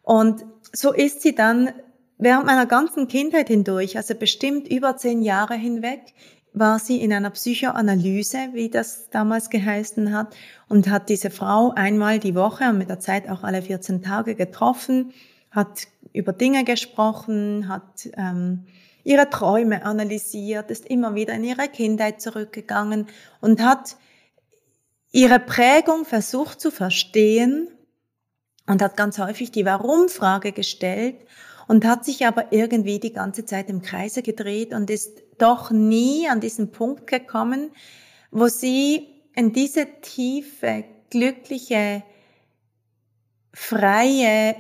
Und 0.04 0.46
so 0.72 0.94
ist 0.94 1.24
sie 1.24 1.34
dann 1.34 1.74
während 2.18 2.46
meiner 2.46 2.66
ganzen 2.66 3.08
Kindheit 3.08 3.48
hindurch, 3.48 3.98
also 3.98 4.16
bestimmt 4.16 4.68
über 4.68 4.98
zehn 4.98 5.22
Jahre 5.22 5.56
hinweg, 5.56 6.02
war 6.54 6.80
sie 6.80 7.02
in 7.02 7.14
einer 7.14 7.30
Psychoanalyse, 7.30 8.50
wie 8.54 8.70
das 8.70 9.10
damals 9.10 9.50
geheißen 9.50 10.14
hat, 10.14 10.36
und 10.68 10.90
hat 10.90 11.10
diese 11.10 11.30
Frau 11.30 11.72
einmal 11.76 12.20
die 12.20 12.36
Woche 12.36 12.70
und 12.70 12.78
mit 12.78 12.90
der 12.90 13.00
Zeit 13.00 13.30
auch 13.30 13.44
alle 13.44 13.62
14 13.62 14.02
Tage 14.02 14.36
getroffen, 14.36 15.14
hat 15.52 15.88
über 16.14 16.34
Dinge 16.34 16.64
gesprochen, 16.64 17.68
hat 17.68 18.10
ähm, 18.14 18.66
ihre 19.04 19.30
Träume 19.30 19.86
analysiert, 19.86 20.72
ist 20.72 20.86
immer 20.86 21.16
wieder 21.16 21.34
in 21.34 21.44
ihre 21.44 21.68
Kindheit 21.68 22.22
zurückgegangen 22.22 23.08
und 23.40 23.62
hat 23.62 23.96
ihre 25.12 25.40
Prägung 25.40 26.06
versucht 26.06 26.60
zu 26.60 26.72
verstehen 26.72 27.70
und 28.68 28.82
hat 28.82 28.98
ganz 28.98 29.18
häufig 29.18 29.52
die 29.52 29.66
Warum-Frage 29.66 30.52
gestellt 30.52 31.16
und 31.68 31.86
hat 31.86 32.06
sich 32.06 32.26
aber 32.26 32.52
irgendwie 32.52 33.00
die 33.00 33.14
ganze 33.14 33.46
Zeit 33.46 33.70
im 33.70 33.82
Kreise 33.82 34.22
gedreht 34.22 34.74
und 34.74 34.90
ist 34.90 35.22
doch 35.38 35.72
nie 35.72 36.28
an 36.28 36.40
diesen 36.40 36.72
Punkt 36.72 37.08
gekommen, 37.08 37.72
wo 38.32 38.48
sie 38.48 39.08
in 39.36 39.54
diese 39.54 39.88
tiefe, 40.02 40.86
glückliche, 41.10 42.04
freie, 43.54 44.56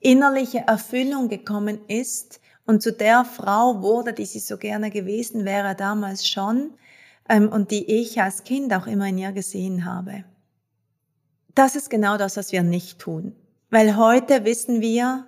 innerliche 0.00 0.58
Erfüllung 0.66 1.28
gekommen 1.28 1.80
ist 1.88 2.40
und 2.66 2.82
zu 2.82 2.92
der 2.92 3.24
Frau 3.24 3.82
wurde, 3.82 4.12
die 4.12 4.26
sie 4.26 4.40
so 4.40 4.56
gerne 4.56 4.90
gewesen 4.90 5.44
wäre 5.44 5.74
damals 5.74 6.28
schon 6.28 6.74
ähm, 7.28 7.48
und 7.48 7.70
die 7.70 8.00
ich 8.00 8.20
als 8.20 8.44
Kind 8.44 8.72
auch 8.74 8.86
immer 8.86 9.06
in 9.08 9.18
ihr 9.18 9.32
gesehen 9.32 9.84
habe. 9.84 10.24
Das 11.54 11.76
ist 11.76 11.88
genau 11.88 12.18
das, 12.18 12.36
was 12.36 12.52
wir 12.52 12.62
nicht 12.62 12.98
tun. 12.98 13.34
Weil 13.70 13.96
heute 13.96 14.44
wissen 14.44 14.80
wir, 14.80 15.26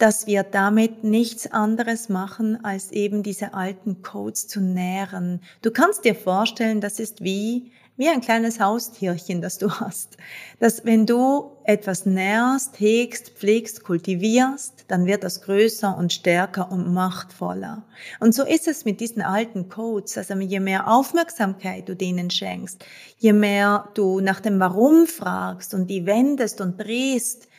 dass 0.00 0.26
wir 0.26 0.44
damit 0.44 1.04
nichts 1.04 1.46
anderes 1.52 2.08
machen, 2.08 2.64
als 2.64 2.90
eben 2.90 3.22
diese 3.22 3.52
alten 3.52 4.00
Codes 4.02 4.48
zu 4.48 4.60
nähren. 4.60 5.42
Du 5.60 5.70
kannst 5.70 6.06
dir 6.06 6.14
vorstellen, 6.14 6.80
das 6.80 6.98
ist 6.98 7.22
wie, 7.22 7.70
wie 7.98 8.08
ein 8.08 8.22
kleines 8.22 8.60
Haustierchen, 8.60 9.42
das 9.42 9.58
du 9.58 9.70
hast. 9.70 10.16
Dass 10.58 10.86
wenn 10.86 11.04
du 11.04 11.50
etwas 11.64 12.06
nährst, 12.06 12.80
hegst, 12.80 13.32
pflegst, 13.32 13.84
kultivierst, 13.84 14.86
dann 14.88 15.04
wird 15.04 15.22
das 15.22 15.42
größer 15.42 15.94
und 15.98 16.14
stärker 16.14 16.72
und 16.72 16.94
machtvoller. 16.94 17.82
Und 18.20 18.34
so 18.34 18.46
ist 18.46 18.68
es 18.68 18.86
mit 18.86 19.00
diesen 19.00 19.20
alten 19.20 19.68
Codes. 19.68 20.16
Also 20.16 20.32
je 20.34 20.60
mehr 20.60 20.88
Aufmerksamkeit 20.88 21.90
du 21.90 21.94
denen 21.94 22.30
schenkst, 22.30 22.86
je 23.18 23.34
mehr 23.34 23.90
du 23.92 24.20
nach 24.20 24.40
dem 24.40 24.60
Warum 24.60 25.06
fragst 25.06 25.74
und 25.74 25.88
die 25.88 26.06
wendest 26.06 26.62
und 26.62 26.80
drehst, 26.80 27.49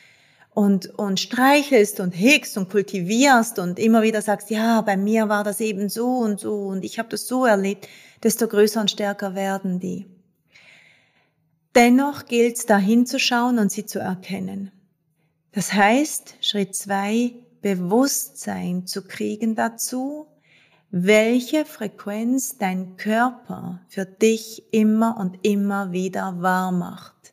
und, 0.54 0.86
und 0.98 1.18
streichelst 1.18 2.00
und 2.00 2.12
hegst 2.12 2.58
und 2.58 2.70
kultivierst 2.70 3.58
und 3.58 3.78
immer 3.78 4.02
wieder 4.02 4.20
sagst, 4.20 4.50
ja, 4.50 4.80
bei 4.82 4.96
mir 4.96 5.28
war 5.28 5.44
das 5.44 5.60
eben 5.60 5.88
so 5.88 6.18
und 6.18 6.40
so 6.40 6.66
und 6.66 6.84
ich 6.84 6.98
habe 6.98 7.08
das 7.08 7.26
so 7.26 7.46
erlebt, 7.46 7.88
desto 8.22 8.46
größer 8.48 8.80
und 8.80 8.90
stärker 8.90 9.34
werden 9.34 9.80
die. 9.80 10.06
Dennoch 11.74 12.26
gilt 12.26 12.58
es, 12.58 12.66
da 12.66 12.76
hinzuschauen 12.76 13.58
und 13.58 13.72
sie 13.72 13.86
zu 13.86 13.98
erkennen. 13.98 14.70
Das 15.52 15.72
heißt, 15.72 16.36
Schritt 16.40 16.74
zwei, 16.74 17.32
Bewusstsein 17.62 18.86
zu 18.86 19.02
kriegen 19.02 19.54
dazu, 19.54 20.26
welche 20.90 21.64
Frequenz 21.64 22.58
dein 22.58 22.98
Körper 22.98 23.80
für 23.88 24.04
dich 24.04 24.64
immer 24.72 25.16
und 25.18 25.38
immer 25.46 25.92
wieder 25.92 26.42
wahr 26.42 26.72
macht. 26.72 27.32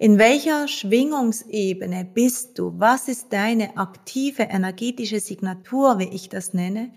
In 0.00 0.16
welcher 0.16 0.68
Schwingungsebene 0.68 2.04
bist 2.04 2.56
du? 2.56 2.72
Was 2.78 3.08
ist 3.08 3.32
deine 3.32 3.76
aktive 3.76 4.44
energetische 4.44 5.18
Signatur, 5.18 5.98
wie 5.98 6.08
ich 6.08 6.28
das 6.28 6.54
nenne, 6.54 6.92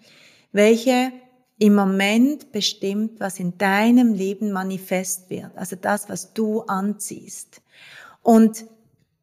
welche 0.52 1.12
im 1.58 1.74
Moment 1.74 2.52
bestimmt, 2.52 3.20
was 3.20 3.40
in 3.40 3.58
deinem 3.58 4.14
Leben 4.14 4.52
manifest 4.52 5.32
wird, 5.32 5.56
also 5.58 5.76
das, 5.76 6.10
was 6.10 6.34
du 6.34 6.62
anziehst. 6.62 7.62
Und 8.22 8.66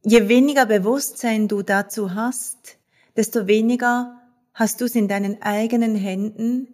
je 0.03 0.27
weniger 0.27 0.65
Bewusstsein 0.65 1.47
du 1.47 1.61
dazu 1.61 2.13
hast, 2.13 2.77
desto 3.15 3.47
weniger 3.47 4.21
hast 4.53 4.81
du 4.81 4.85
es 4.85 4.95
in 4.95 5.07
deinen 5.07 5.41
eigenen 5.41 5.95
Händen, 5.95 6.67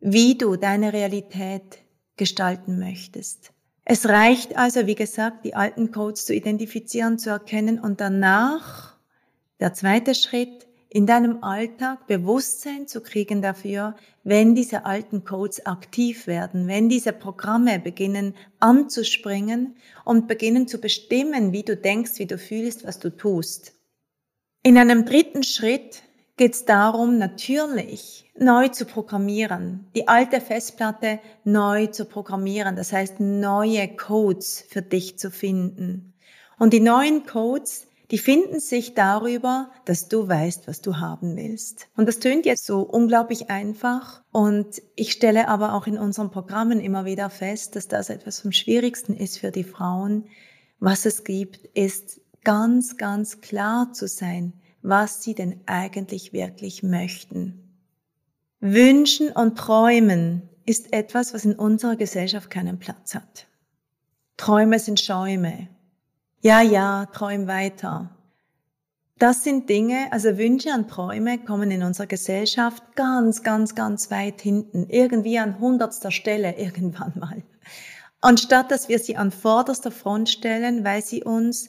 wie 0.00 0.38
du 0.38 0.54
deine 0.54 0.92
Realität 0.92 1.78
gestalten 2.16 2.78
möchtest. 2.78 3.53
Es 3.84 4.08
reicht 4.08 4.56
also, 4.56 4.86
wie 4.86 4.94
gesagt, 4.94 5.44
die 5.44 5.54
alten 5.54 5.90
Codes 5.90 6.24
zu 6.24 6.34
identifizieren, 6.34 7.18
zu 7.18 7.30
erkennen 7.30 7.78
und 7.78 8.00
danach, 8.00 8.96
der 9.60 9.74
zweite 9.74 10.14
Schritt, 10.14 10.66
in 10.88 11.06
deinem 11.06 11.42
Alltag 11.42 12.06
Bewusstsein 12.06 12.86
zu 12.86 13.00
kriegen 13.00 13.42
dafür, 13.42 13.96
wenn 14.22 14.54
diese 14.54 14.86
alten 14.86 15.24
Codes 15.24 15.66
aktiv 15.66 16.28
werden, 16.28 16.68
wenn 16.68 16.88
diese 16.88 17.12
Programme 17.12 17.80
beginnen 17.80 18.34
anzuspringen 18.60 19.76
und 20.04 20.28
beginnen 20.28 20.68
zu 20.68 20.78
bestimmen, 20.78 21.52
wie 21.52 21.64
du 21.64 21.76
denkst, 21.76 22.12
wie 22.18 22.26
du 22.26 22.38
fühlst, 22.38 22.86
was 22.86 23.00
du 23.00 23.10
tust. 23.10 23.74
In 24.62 24.78
einem 24.78 25.04
dritten 25.04 25.42
Schritt 25.42 26.04
geht 26.36 26.54
es 26.54 26.64
darum, 26.64 27.18
natürlich 27.18 28.23
neu 28.38 28.68
zu 28.68 28.84
programmieren, 28.84 29.86
die 29.94 30.08
alte 30.08 30.40
Festplatte 30.40 31.20
neu 31.44 31.86
zu 31.86 32.04
programmieren, 32.04 32.76
das 32.76 32.92
heißt 32.92 33.20
neue 33.20 33.88
Codes 33.96 34.64
für 34.68 34.82
dich 34.82 35.18
zu 35.18 35.30
finden. 35.30 36.14
Und 36.58 36.72
die 36.72 36.80
neuen 36.80 37.26
Codes, 37.26 37.86
die 38.10 38.18
finden 38.18 38.60
sich 38.60 38.94
darüber, 38.94 39.70
dass 39.86 40.08
du 40.08 40.28
weißt, 40.28 40.68
was 40.68 40.80
du 40.80 40.98
haben 40.98 41.36
willst. 41.36 41.88
Und 41.96 42.06
das 42.06 42.18
tönt 42.18 42.44
jetzt 42.44 42.66
so 42.66 42.80
unglaublich 42.80 43.50
einfach. 43.50 44.22
Und 44.30 44.82
ich 44.94 45.12
stelle 45.12 45.48
aber 45.48 45.74
auch 45.74 45.86
in 45.86 45.98
unseren 45.98 46.30
Programmen 46.30 46.80
immer 46.80 47.04
wieder 47.04 47.30
fest, 47.30 47.76
dass 47.76 47.88
das 47.88 48.10
etwas 48.10 48.40
vom 48.40 48.52
Schwierigsten 48.52 49.16
ist 49.16 49.38
für 49.38 49.50
die 49.50 49.64
Frauen. 49.64 50.26
Was 50.80 51.06
es 51.06 51.24
gibt, 51.24 51.64
ist 51.74 52.20
ganz, 52.44 52.98
ganz 52.98 53.40
klar 53.40 53.92
zu 53.92 54.06
sein, 54.06 54.52
was 54.82 55.22
sie 55.22 55.34
denn 55.34 55.60
eigentlich 55.66 56.32
wirklich 56.32 56.82
möchten. 56.82 57.63
Wünschen 58.66 59.30
und 59.30 59.58
Träumen 59.58 60.48
ist 60.64 60.94
etwas, 60.94 61.34
was 61.34 61.44
in 61.44 61.54
unserer 61.54 61.96
Gesellschaft 61.96 62.48
keinen 62.48 62.78
Platz 62.78 63.14
hat. 63.14 63.46
Träume 64.38 64.78
sind 64.78 64.98
Schäume. 64.98 65.68
Ja, 66.40 66.62
ja, 66.62 67.04
träum 67.12 67.46
weiter. 67.46 68.16
Das 69.18 69.44
sind 69.44 69.68
Dinge, 69.68 70.10
also 70.12 70.38
Wünsche 70.38 70.70
und 70.70 70.88
Träume 70.88 71.44
kommen 71.44 71.70
in 71.70 71.82
unserer 71.82 72.06
Gesellschaft 72.06 72.82
ganz, 72.96 73.42
ganz, 73.42 73.74
ganz 73.74 74.10
weit 74.10 74.40
hinten, 74.40 74.88
irgendwie 74.88 75.38
an 75.38 75.60
hundertster 75.60 76.10
Stelle 76.10 76.56
irgendwann 76.56 77.12
mal. 77.16 77.42
Anstatt 78.22 78.70
dass 78.70 78.88
wir 78.88 78.98
sie 78.98 79.18
an 79.18 79.30
vorderster 79.30 79.90
Front 79.90 80.30
stellen, 80.30 80.84
weil 80.84 81.04
sie 81.04 81.22
uns 81.22 81.68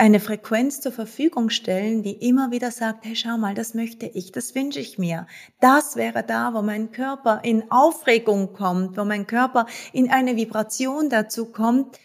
eine 0.00 0.18
Frequenz 0.18 0.80
zur 0.80 0.92
Verfügung 0.92 1.50
stellen, 1.50 2.02
die 2.02 2.26
immer 2.26 2.50
wieder 2.50 2.70
sagt, 2.70 3.04
hey, 3.04 3.14
schau 3.14 3.36
mal, 3.36 3.54
das 3.54 3.74
möchte 3.74 4.06
ich, 4.06 4.32
das 4.32 4.54
wünsche 4.54 4.80
ich 4.80 4.96
mir. 4.96 5.26
Das 5.60 5.94
wäre 5.94 6.24
da, 6.24 6.54
wo 6.54 6.62
mein 6.62 6.90
Körper 6.90 7.40
in 7.44 7.70
Aufregung 7.70 8.54
kommt, 8.54 8.96
wo 8.96 9.04
mein 9.04 9.26
Körper 9.26 9.66
in 9.92 10.10
eine 10.10 10.36
Vibration 10.36 11.10
dazu 11.10 11.52
kommt, 11.52 11.98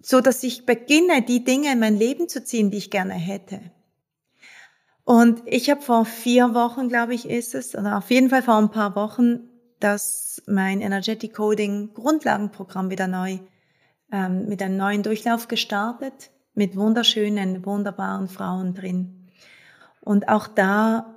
so 0.00 0.22
dass 0.22 0.42
ich 0.42 0.64
beginne, 0.64 1.20
die 1.20 1.44
Dinge 1.44 1.70
in 1.70 1.80
mein 1.80 1.98
Leben 1.98 2.30
zu 2.30 2.42
ziehen, 2.42 2.70
die 2.70 2.78
ich 2.78 2.90
gerne 2.90 3.12
hätte. 3.12 3.60
Und 5.04 5.42
ich 5.44 5.68
habe 5.68 5.82
vor 5.82 6.06
vier 6.06 6.54
Wochen, 6.54 6.88
glaube 6.88 7.12
ich, 7.12 7.28
ist 7.28 7.54
es, 7.54 7.74
oder 7.74 7.98
auf 7.98 8.10
jeden 8.10 8.30
Fall 8.30 8.42
vor 8.42 8.56
ein 8.56 8.70
paar 8.70 8.96
Wochen, 8.96 9.50
dass 9.80 10.42
mein 10.46 10.80
Energetic 10.80 11.34
Coding 11.34 11.92
Grundlagenprogramm 11.92 12.88
wieder 12.88 13.06
neu 13.06 13.38
ähm, 14.10 14.48
mit 14.48 14.62
einem 14.62 14.78
neuen 14.78 15.02
Durchlauf 15.02 15.46
gestartet 15.46 16.30
mit 16.58 16.76
wunderschönen, 16.76 17.64
wunderbaren 17.64 18.26
Frauen 18.28 18.74
drin. 18.74 19.28
Und 20.00 20.28
auch 20.28 20.48
da 20.48 21.16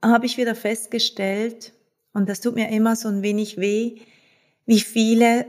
habe 0.00 0.26
ich 0.26 0.38
wieder 0.38 0.54
festgestellt, 0.54 1.72
und 2.12 2.28
das 2.28 2.40
tut 2.40 2.54
mir 2.54 2.70
immer 2.70 2.94
so 2.94 3.08
ein 3.08 3.22
wenig 3.22 3.58
weh, 3.58 3.98
wie 4.66 4.80
viele 4.80 5.46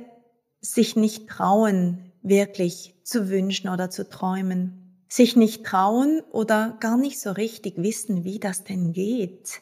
sich 0.60 0.96
nicht 0.96 1.28
trauen, 1.28 2.12
wirklich 2.24 2.96
zu 3.04 3.30
wünschen 3.30 3.70
oder 3.70 3.92
zu 3.92 4.10
träumen. 4.10 5.04
Sich 5.08 5.36
nicht 5.36 5.66
trauen 5.66 6.22
oder 6.32 6.78
gar 6.80 6.98
nicht 6.98 7.20
so 7.20 7.32
richtig 7.32 7.76
wissen, 7.78 8.24
wie 8.24 8.40
das 8.40 8.64
denn 8.64 8.92
geht, 8.92 9.62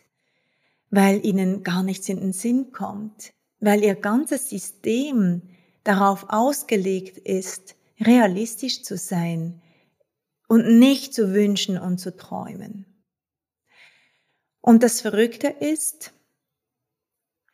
weil 0.89 1.25
ihnen 1.25 1.63
gar 1.63 1.83
nichts 1.83 2.07
in 2.07 2.19
den 2.19 2.33
Sinn 2.33 2.71
kommt, 2.71 3.33
weil 3.59 3.83
ihr 3.83 3.95
ganzes 3.95 4.49
System 4.49 5.41
darauf 5.83 6.27
ausgelegt 6.29 7.17
ist, 7.17 7.75
realistisch 7.99 8.83
zu 8.83 8.97
sein 8.97 9.61
und 10.47 10.79
nicht 10.79 11.13
zu 11.13 11.33
wünschen 11.33 11.77
und 11.77 11.99
zu 11.99 12.15
träumen. 12.15 12.85
Und 14.61 14.83
das 14.83 15.01
Verrückte 15.01 15.47
ist, 15.47 16.13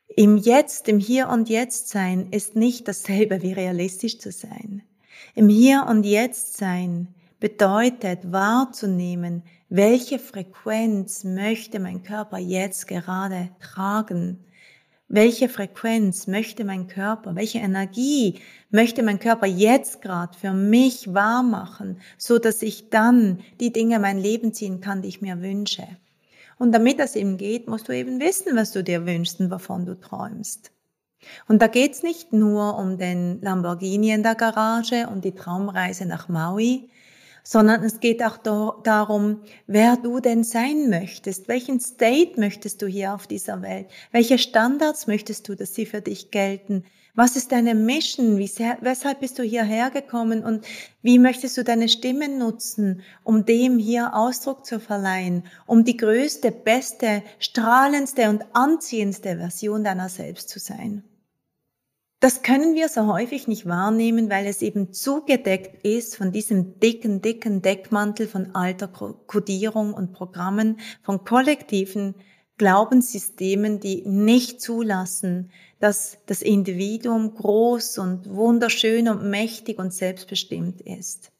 im 0.08 0.38
Jetzt, 0.38 0.88
im 0.88 1.00
Hier 1.00 1.30
und 1.30 1.50
Jetzt 1.50 1.90
sein 1.90 2.30
ist 2.32 2.56
nicht 2.56 2.88
dasselbe 2.88 3.42
wie 3.42 3.54
realistisch 3.54 4.20
zu 4.20 4.32
sein. 4.32 4.84
Im 5.34 5.50
Hier 5.50 5.86
und 5.90 6.04
Jetzt 6.06 6.58
sein 6.58 7.14
bedeutet 7.40 8.32
wahrzunehmen, 8.32 9.44
welche 9.70 10.20
Frequenz 10.20 11.24
möchte 11.24 11.80
mein 11.80 12.04
Körper 12.04 12.38
jetzt 12.38 12.88
gerade 12.88 13.50
tragen 13.60 14.46
welche 15.08 15.50
Frequenz 15.50 16.28
möchte 16.28 16.66
mein 16.66 16.88
Körper, 16.88 17.36
welche 17.36 17.60
Energie 17.60 18.40
möchte 18.72 19.04
mein 19.04 19.20
Körper 19.20 19.46
jetzt 19.46 20.02
gerade 20.02 20.38
für 20.38 20.52
mich 20.52 21.14
wahr 21.14 21.44
machen, 21.44 22.00
so 22.18 22.40
dass 22.40 22.62
ich 22.62 22.90
dann 22.90 23.40
die 23.60 23.72
Dinge 23.72 23.96
in 23.96 24.02
mein 24.02 24.20
Leben 24.20 24.54
ziehen 24.54 24.82
kann, 24.82 25.02
die 25.02 25.10
ich 25.10 25.22
mir 25.22 25.42
wünsche. 25.42 25.88
Und 26.58 26.72
damit 26.72 27.00
das 27.00 27.16
eben 27.16 27.38
geht, 27.38 27.68
musst 27.68 27.88
du 27.88 27.92
eben 27.92 28.20
wissen, 28.20 28.56
was 28.56 28.72
du 28.72 28.84
dir 28.84 29.06
wünschst 29.06 29.40
und 29.40 29.52
wovon 29.52 29.86
du 29.86 30.00
träumst. 30.00 30.72
Und 31.48 31.62
da 31.62 31.68
geht's 31.68 32.04
nicht 32.04 32.34
nur 32.34 32.78
um 32.78 32.98
den 32.98 33.42
Lamborghini 33.42 34.12
in 34.12 34.24
der 34.24 34.36
Garage 34.36 35.08
und 35.08 35.26
die 35.26 35.34
Traumreise 35.34 36.06
nach 36.06 36.30
Maui, 36.30 36.90
sondern 37.46 37.84
es 37.84 38.00
geht 38.02 38.24
auch 38.24 38.38
darum, 38.38 39.42
wer 39.68 39.96
du 39.96 40.20
denn 40.20 40.44
sein 40.44 40.90
möchtest, 40.90 41.48
welchen 41.48 41.80
State 41.80 42.40
möchtest 42.40 42.82
du 42.82 42.88
hier 42.88 43.14
auf 43.14 43.28
dieser 43.28 43.62
Welt, 43.62 43.88
welche 44.12 44.38
Standards 44.38 45.08
möchtest 45.08 45.48
du, 45.48 45.56
dass 45.56 45.76
sie 45.76 45.86
für 45.86 46.02
dich 46.02 46.32
gelten, 46.32 46.84
was 47.18 47.38
ist 47.38 47.54
deine 47.54 47.76
Mission, 47.76 48.38
weshalb 48.38 49.22
bist 49.22 49.40
du 49.40 49.44
hierher 49.44 49.90
gekommen? 49.90 50.44
Und 50.44 50.66
wie 51.02 51.18
möchtest 51.18 51.56
du 51.56 51.64
deine 51.64 51.88
Stimme 51.88 52.28
nutzen, 52.28 53.04
um 53.24 53.46
dem 53.46 53.78
hier 53.80 54.14
Ausdruck 54.14 54.66
zu 54.66 54.82
verleihen, 54.82 55.44
um 55.66 55.86
die 55.86 55.96
größte, 55.96 56.52
beste, 56.52 57.24
strahlendste 57.40 58.30
und 58.30 58.44
anziehendste 58.52 59.38
Version 59.38 59.86
deiner 59.86 60.10
selbst 60.10 60.50
zu 60.50 60.60
sein. 60.60 61.04
Das 62.20 62.42
können 62.42 62.76
wir 62.76 62.88
so 62.88 63.08
häufig 63.08 63.48
nicht 63.48 63.66
wahrnehmen, 63.66 64.30
weil 64.30 64.48
es 64.48 64.62
eben 64.62 64.94
zugedeckt 64.94 65.86
ist 65.86 66.16
von 66.16 66.32
diesem 66.32 66.80
dicken, 66.80 67.22
dicken 67.22 67.62
Deckmantel 67.62 68.28
von 68.28 68.56
alter 68.56 68.88
Kodierung 68.88 69.94
und 69.94 70.14
Programmen, 70.14 70.80
von 71.04 71.24
kollektiven 71.26 72.16
Glaubenssystemen, 72.58 73.82
die 73.82 74.04
nicht 74.08 74.62
zulassen, 74.62 75.52
dass 75.80 76.18
das 76.26 76.42
Individuum 76.42 77.36
groß 77.36 77.98
und 77.98 78.30
wunderschön 78.30 79.10
und 79.10 79.30
mächtig 79.30 79.78
und 79.78 79.94
selbstbestimmt 79.94 80.82
ist. 80.82 81.32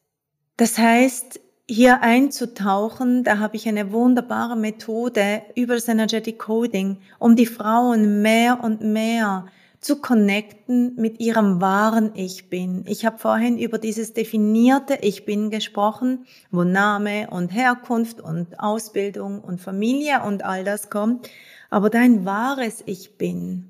Das 0.58 0.78
heißt, 0.78 1.40
hier 1.68 2.04
einzutauchen, 2.04 3.24
da 3.24 3.40
habe 3.40 3.56
ich 3.56 3.68
eine 3.68 3.92
wunderbare 3.92 4.56
Methode 4.56 5.42
über 5.56 5.74
das 5.74 5.88
Energetic 5.88 6.38
Coding, 6.38 7.00
um 7.18 7.36
die 7.36 7.48
Frauen 7.48 8.22
mehr 8.22 8.60
und 8.62 8.82
mehr 8.82 9.48
zu 9.86 10.02
connecten 10.02 10.96
mit 10.96 11.20
ihrem 11.20 11.62
wahren 11.62 12.10
Ich 12.16 12.50
bin. 12.50 12.84
Ich 12.88 13.06
habe 13.06 13.20
vorhin 13.20 13.60
über 13.60 13.78
dieses 13.78 14.14
definierte 14.14 14.98
Ich 15.02 15.26
bin 15.26 15.52
gesprochen, 15.52 16.26
wo 16.50 16.64
Name 16.64 17.30
und 17.30 17.50
Herkunft 17.50 18.20
und 18.20 18.60
Ausbildung 18.60 19.42
und 19.42 19.62
Familie 19.62 20.24
und 20.24 20.44
all 20.44 20.64
das 20.64 20.90
kommt. 20.90 21.30
Aber 21.70 21.92
dein 21.92 22.26
wahres 22.26 22.82
Ich 22.88 23.20
bin 23.20 23.70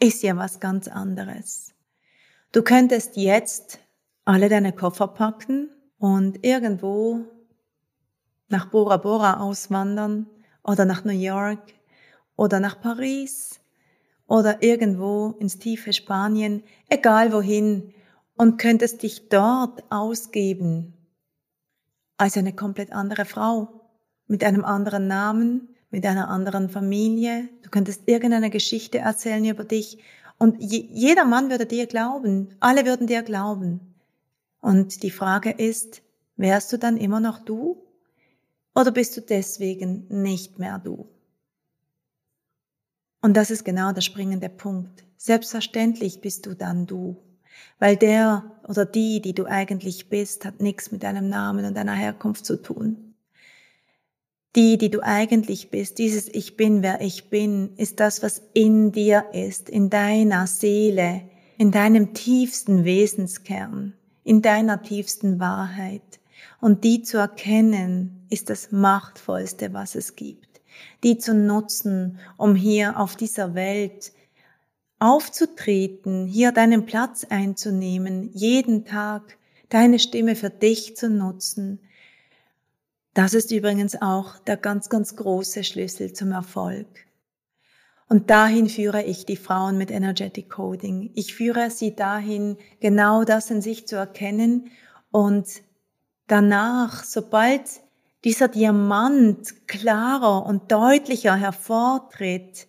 ist 0.00 0.22
ja 0.22 0.36
was 0.36 0.60
ganz 0.60 0.86
anderes. 0.86 1.72
Du 2.52 2.60
könntest 2.60 3.16
jetzt 3.16 3.78
alle 4.26 4.50
deine 4.50 4.74
Koffer 4.74 5.08
packen 5.08 5.70
und 5.96 6.44
irgendwo 6.44 7.24
nach 8.48 8.66
Bora 8.66 8.98
Bora 8.98 9.40
auswandern 9.40 10.26
oder 10.62 10.84
nach 10.84 11.06
New 11.06 11.12
York 11.12 11.72
oder 12.36 12.60
nach 12.60 12.78
Paris 12.82 13.60
oder 14.26 14.62
irgendwo 14.62 15.34
ins 15.38 15.58
tiefe 15.58 15.92
Spanien, 15.92 16.62
egal 16.88 17.32
wohin, 17.32 17.92
und 18.36 18.58
könntest 18.58 19.02
dich 19.02 19.28
dort 19.28 19.84
ausgeben 19.90 20.94
als 22.16 22.36
eine 22.36 22.52
komplett 22.52 22.92
andere 22.92 23.24
Frau, 23.24 23.80
mit 24.26 24.42
einem 24.44 24.64
anderen 24.64 25.06
Namen, 25.06 25.68
mit 25.90 26.06
einer 26.06 26.28
anderen 26.28 26.68
Familie. 26.68 27.48
Du 27.62 27.70
könntest 27.70 28.02
irgendeine 28.06 28.50
Geschichte 28.50 28.98
erzählen 28.98 29.44
über 29.44 29.64
dich 29.64 29.98
und 30.38 30.56
jeder 30.60 31.24
Mann 31.24 31.50
würde 31.50 31.66
dir 31.66 31.86
glauben, 31.86 32.48
alle 32.60 32.86
würden 32.86 33.06
dir 33.06 33.22
glauben. 33.22 33.94
Und 34.60 35.02
die 35.02 35.10
Frage 35.10 35.50
ist, 35.50 36.02
wärst 36.36 36.72
du 36.72 36.78
dann 36.78 36.96
immer 36.96 37.20
noch 37.20 37.38
du? 37.38 37.82
Oder 38.74 38.90
bist 38.90 39.16
du 39.16 39.20
deswegen 39.20 40.06
nicht 40.08 40.58
mehr 40.58 40.78
du? 40.78 41.06
Und 43.24 43.38
das 43.38 43.50
ist 43.50 43.64
genau 43.64 43.90
der 43.92 44.02
springende 44.02 44.50
Punkt. 44.50 45.02
Selbstverständlich 45.16 46.20
bist 46.20 46.44
du 46.44 46.54
dann 46.54 46.86
du. 46.86 47.16
Weil 47.78 47.96
der 47.96 48.44
oder 48.68 48.84
die, 48.84 49.22
die 49.22 49.32
du 49.32 49.46
eigentlich 49.46 50.10
bist, 50.10 50.44
hat 50.44 50.60
nichts 50.60 50.92
mit 50.92 51.04
deinem 51.04 51.30
Namen 51.30 51.64
und 51.64 51.74
deiner 51.74 51.94
Herkunft 51.94 52.44
zu 52.44 52.60
tun. 52.60 53.14
Die, 54.56 54.76
die 54.76 54.90
du 54.90 55.00
eigentlich 55.02 55.70
bist, 55.70 55.96
dieses 55.96 56.28
Ich 56.28 56.58
bin, 56.58 56.82
wer 56.82 57.00
ich 57.00 57.30
bin, 57.30 57.74
ist 57.78 57.98
das, 57.98 58.22
was 58.22 58.42
in 58.52 58.92
dir 58.92 59.24
ist, 59.32 59.70
in 59.70 59.88
deiner 59.88 60.46
Seele, 60.46 61.22
in 61.56 61.70
deinem 61.70 62.12
tiefsten 62.12 62.84
Wesenskern, 62.84 63.94
in 64.22 64.42
deiner 64.42 64.82
tiefsten 64.82 65.40
Wahrheit. 65.40 66.20
Und 66.60 66.84
die 66.84 67.00
zu 67.00 67.16
erkennen, 67.16 68.26
ist 68.28 68.50
das 68.50 68.70
Machtvollste, 68.70 69.72
was 69.72 69.94
es 69.94 70.14
gibt. 70.14 70.53
Die 71.02 71.18
zu 71.18 71.34
nutzen, 71.34 72.18
um 72.36 72.54
hier 72.54 72.98
auf 72.98 73.16
dieser 73.16 73.54
Welt 73.54 74.12
aufzutreten, 74.98 76.26
hier 76.26 76.52
deinen 76.52 76.86
Platz 76.86 77.24
einzunehmen, 77.28 78.30
jeden 78.32 78.84
Tag 78.84 79.36
deine 79.68 79.98
Stimme 79.98 80.36
für 80.36 80.50
dich 80.50 80.96
zu 80.96 81.10
nutzen. 81.10 81.80
Das 83.12 83.34
ist 83.34 83.50
übrigens 83.50 84.00
auch 84.00 84.38
der 84.40 84.56
ganz, 84.56 84.88
ganz 84.88 85.14
große 85.16 85.62
Schlüssel 85.64 86.12
zum 86.12 86.32
Erfolg. 86.32 86.86
Und 88.08 88.30
dahin 88.30 88.68
führe 88.68 89.02
ich 89.02 89.24
die 89.24 89.36
Frauen 89.36 89.78
mit 89.78 89.90
Energetic 89.90 90.50
Coding. 90.50 91.10
Ich 91.14 91.34
führe 91.34 91.70
sie 91.70 91.94
dahin, 91.94 92.56
genau 92.80 93.24
das 93.24 93.50
in 93.50 93.62
sich 93.62 93.86
zu 93.86 93.96
erkennen 93.96 94.70
und 95.10 95.46
danach, 96.26 97.04
sobald 97.04 97.62
dieser 98.24 98.48
Diamant 98.48 99.68
klarer 99.68 100.46
und 100.46 100.72
deutlicher 100.72 101.36
hervortritt 101.36 102.66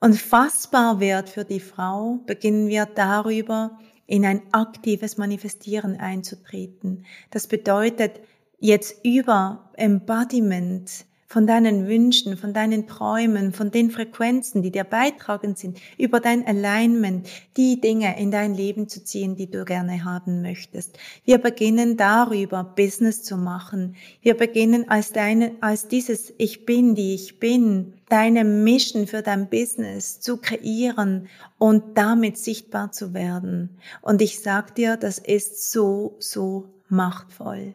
und 0.00 0.16
fassbar 0.16 1.00
wird 1.00 1.30
für 1.30 1.44
die 1.44 1.60
Frau, 1.60 2.18
beginnen 2.26 2.68
wir 2.68 2.84
darüber 2.84 3.78
in 4.06 4.26
ein 4.26 4.42
aktives 4.52 5.16
Manifestieren 5.16 5.98
einzutreten. 5.98 7.06
Das 7.30 7.46
bedeutet 7.46 8.20
jetzt 8.58 9.02
über 9.02 9.70
Embodiment, 9.74 11.06
von 11.26 11.46
deinen 11.46 11.86
Wünschen, 11.86 12.36
von 12.36 12.52
deinen 12.52 12.86
Träumen, 12.86 13.52
von 13.52 13.70
den 13.70 13.90
Frequenzen, 13.90 14.62
die 14.62 14.70
dir 14.70 14.84
beitragend 14.84 15.58
sind, 15.58 15.78
über 15.98 16.20
dein 16.20 16.46
Alignment, 16.46 17.28
die 17.56 17.80
Dinge 17.80 18.18
in 18.18 18.30
dein 18.30 18.54
Leben 18.54 18.88
zu 18.88 19.02
ziehen, 19.02 19.36
die 19.36 19.50
du 19.50 19.64
gerne 19.64 20.04
haben 20.04 20.42
möchtest. 20.42 20.98
Wir 21.24 21.38
beginnen 21.38 21.96
darüber, 21.96 22.64
Business 22.64 23.22
zu 23.22 23.36
machen. 23.36 23.96
Wir 24.22 24.34
beginnen 24.34 24.88
als 24.88 25.12
deine, 25.12 25.52
als 25.60 25.88
dieses 25.88 26.32
Ich 26.38 26.66
bin, 26.66 26.94
die 26.94 27.14
ich 27.14 27.40
bin, 27.40 27.94
deine 28.08 28.44
Mission 28.44 29.06
für 29.06 29.22
dein 29.22 29.48
Business 29.48 30.20
zu 30.20 30.36
kreieren 30.36 31.28
und 31.58 31.96
damit 31.96 32.36
sichtbar 32.38 32.92
zu 32.92 33.14
werden. 33.14 33.78
Und 34.02 34.22
ich 34.22 34.40
sag 34.40 34.74
dir, 34.74 34.96
das 34.96 35.18
ist 35.18 35.72
so, 35.72 36.16
so 36.18 36.68
machtvoll. 36.88 37.74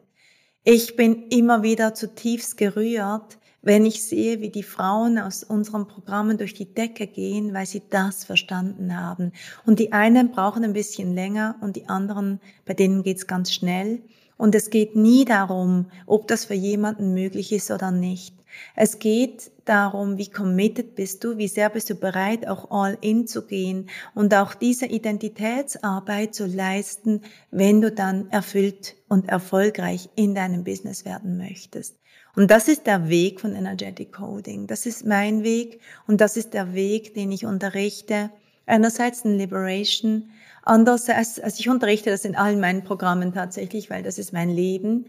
Ich 0.65 0.97
bin 0.97 1.27
immer 1.29 1.63
wieder 1.63 1.93
zutiefst 1.93 2.57
gerührt, 2.57 3.37
wenn 3.61 3.85
ich 3.85 4.03
sehe, 4.03 4.41
wie 4.41 4.49
die 4.49 4.63
Frauen 4.63 5.17
aus 5.17 5.43
unseren 5.43 5.87
Programmen 5.87 6.37
durch 6.37 6.53
die 6.53 6.73
Decke 6.73 7.07
gehen, 7.07 7.53
weil 7.53 7.65
sie 7.65 7.81
das 7.89 8.25
verstanden 8.25 8.95
haben. 8.97 9.31
Und 9.65 9.79
die 9.79 9.93
einen 9.93 10.31
brauchen 10.31 10.65
ein 10.65 10.73
bisschen 10.73 11.13
länger 11.13 11.55
und 11.61 11.77
die 11.77 11.87
anderen, 11.87 12.41
bei 12.65 12.73
denen 12.73 13.03
geht's 13.03 13.25
ganz 13.25 13.53
schnell. 13.53 14.01
Und 14.37 14.53
es 14.53 14.69
geht 14.69 14.97
nie 14.97 15.23
darum, 15.23 15.87
ob 16.05 16.27
das 16.27 16.45
für 16.45 16.55
jemanden 16.55 17.13
möglich 17.13 17.53
ist 17.53 17.71
oder 17.71 17.91
nicht. 17.91 18.38
Es 18.75 18.99
geht 18.99 19.51
darum, 19.65 20.17
wie 20.17 20.29
committed 20.29 20.95
bist 20.95 21.23
du, 21.23 21.37
wie 21.37 21.47
sehr 21.47 21.69
bist 21.69 21.89
du 21.89 21.95
bereit, 21.95 22.47
auch 22.47 22.71
all 22.71 22.97
in 23.01 23.27
zu 23.27 23.45
gehen 23.45 23.89
und 24.15 24.33
auch 24.33 24.53
diese 24.53 24.87
Identitätsarbeit 24.87 26.33
zu 26.33 26.45
leisten, 26.45 27.21
wenn 27.51 27.81
du 27.81 27.91
dann 27.91 28.29
erfüllt 28.31 28.95
und 29.07 29.29
erfolgreich 29.29 30.09
in 30.15 30.33
deinem 30.33 30.63
Business 30.63 31.05
werden 31.05 31.37
möchtest. 31.37 31.95
Und 32.35 32.51
das 32.51 32.67
ist 32.67 32.87
der 32.87 33.09
Weg 33.09 33.41
von 33.41 33.53
Energetic 33.55 34.13
Coding. 34.13 34.67
Das 34.67 34.85
ist 34.85 35.05
mein 35.05 35.43
Weg 35.43 35.81
und 36.07 36.21
das 36.21 36.37
ist 36.37 36.53
der 36.53 36.73
Weg, 36.73 37.13
den 37.13 37.31
ich 37.31 37.45
unterrichte. 37.45 38.29
Einerseits 38.65 39.25
in 39.25 39.37
Liberation, 39.37 40.29
andererseits, 40.63 41.39
also 41.39 41.57
ich 41.59 41.69
unterrichte 41.69 42.11
das 42.11 42.25
in 42.25 42.35
allen 42.35 42.59
meinen 42.59 42.83
Programmen 42.83 43.33
tatsächlich, 43.33 43.89
weil 43.89 44.03
das 44.03 44.17
ist 44.17 44.31
mein 44.31 44.49
Leben. 44.49 45.07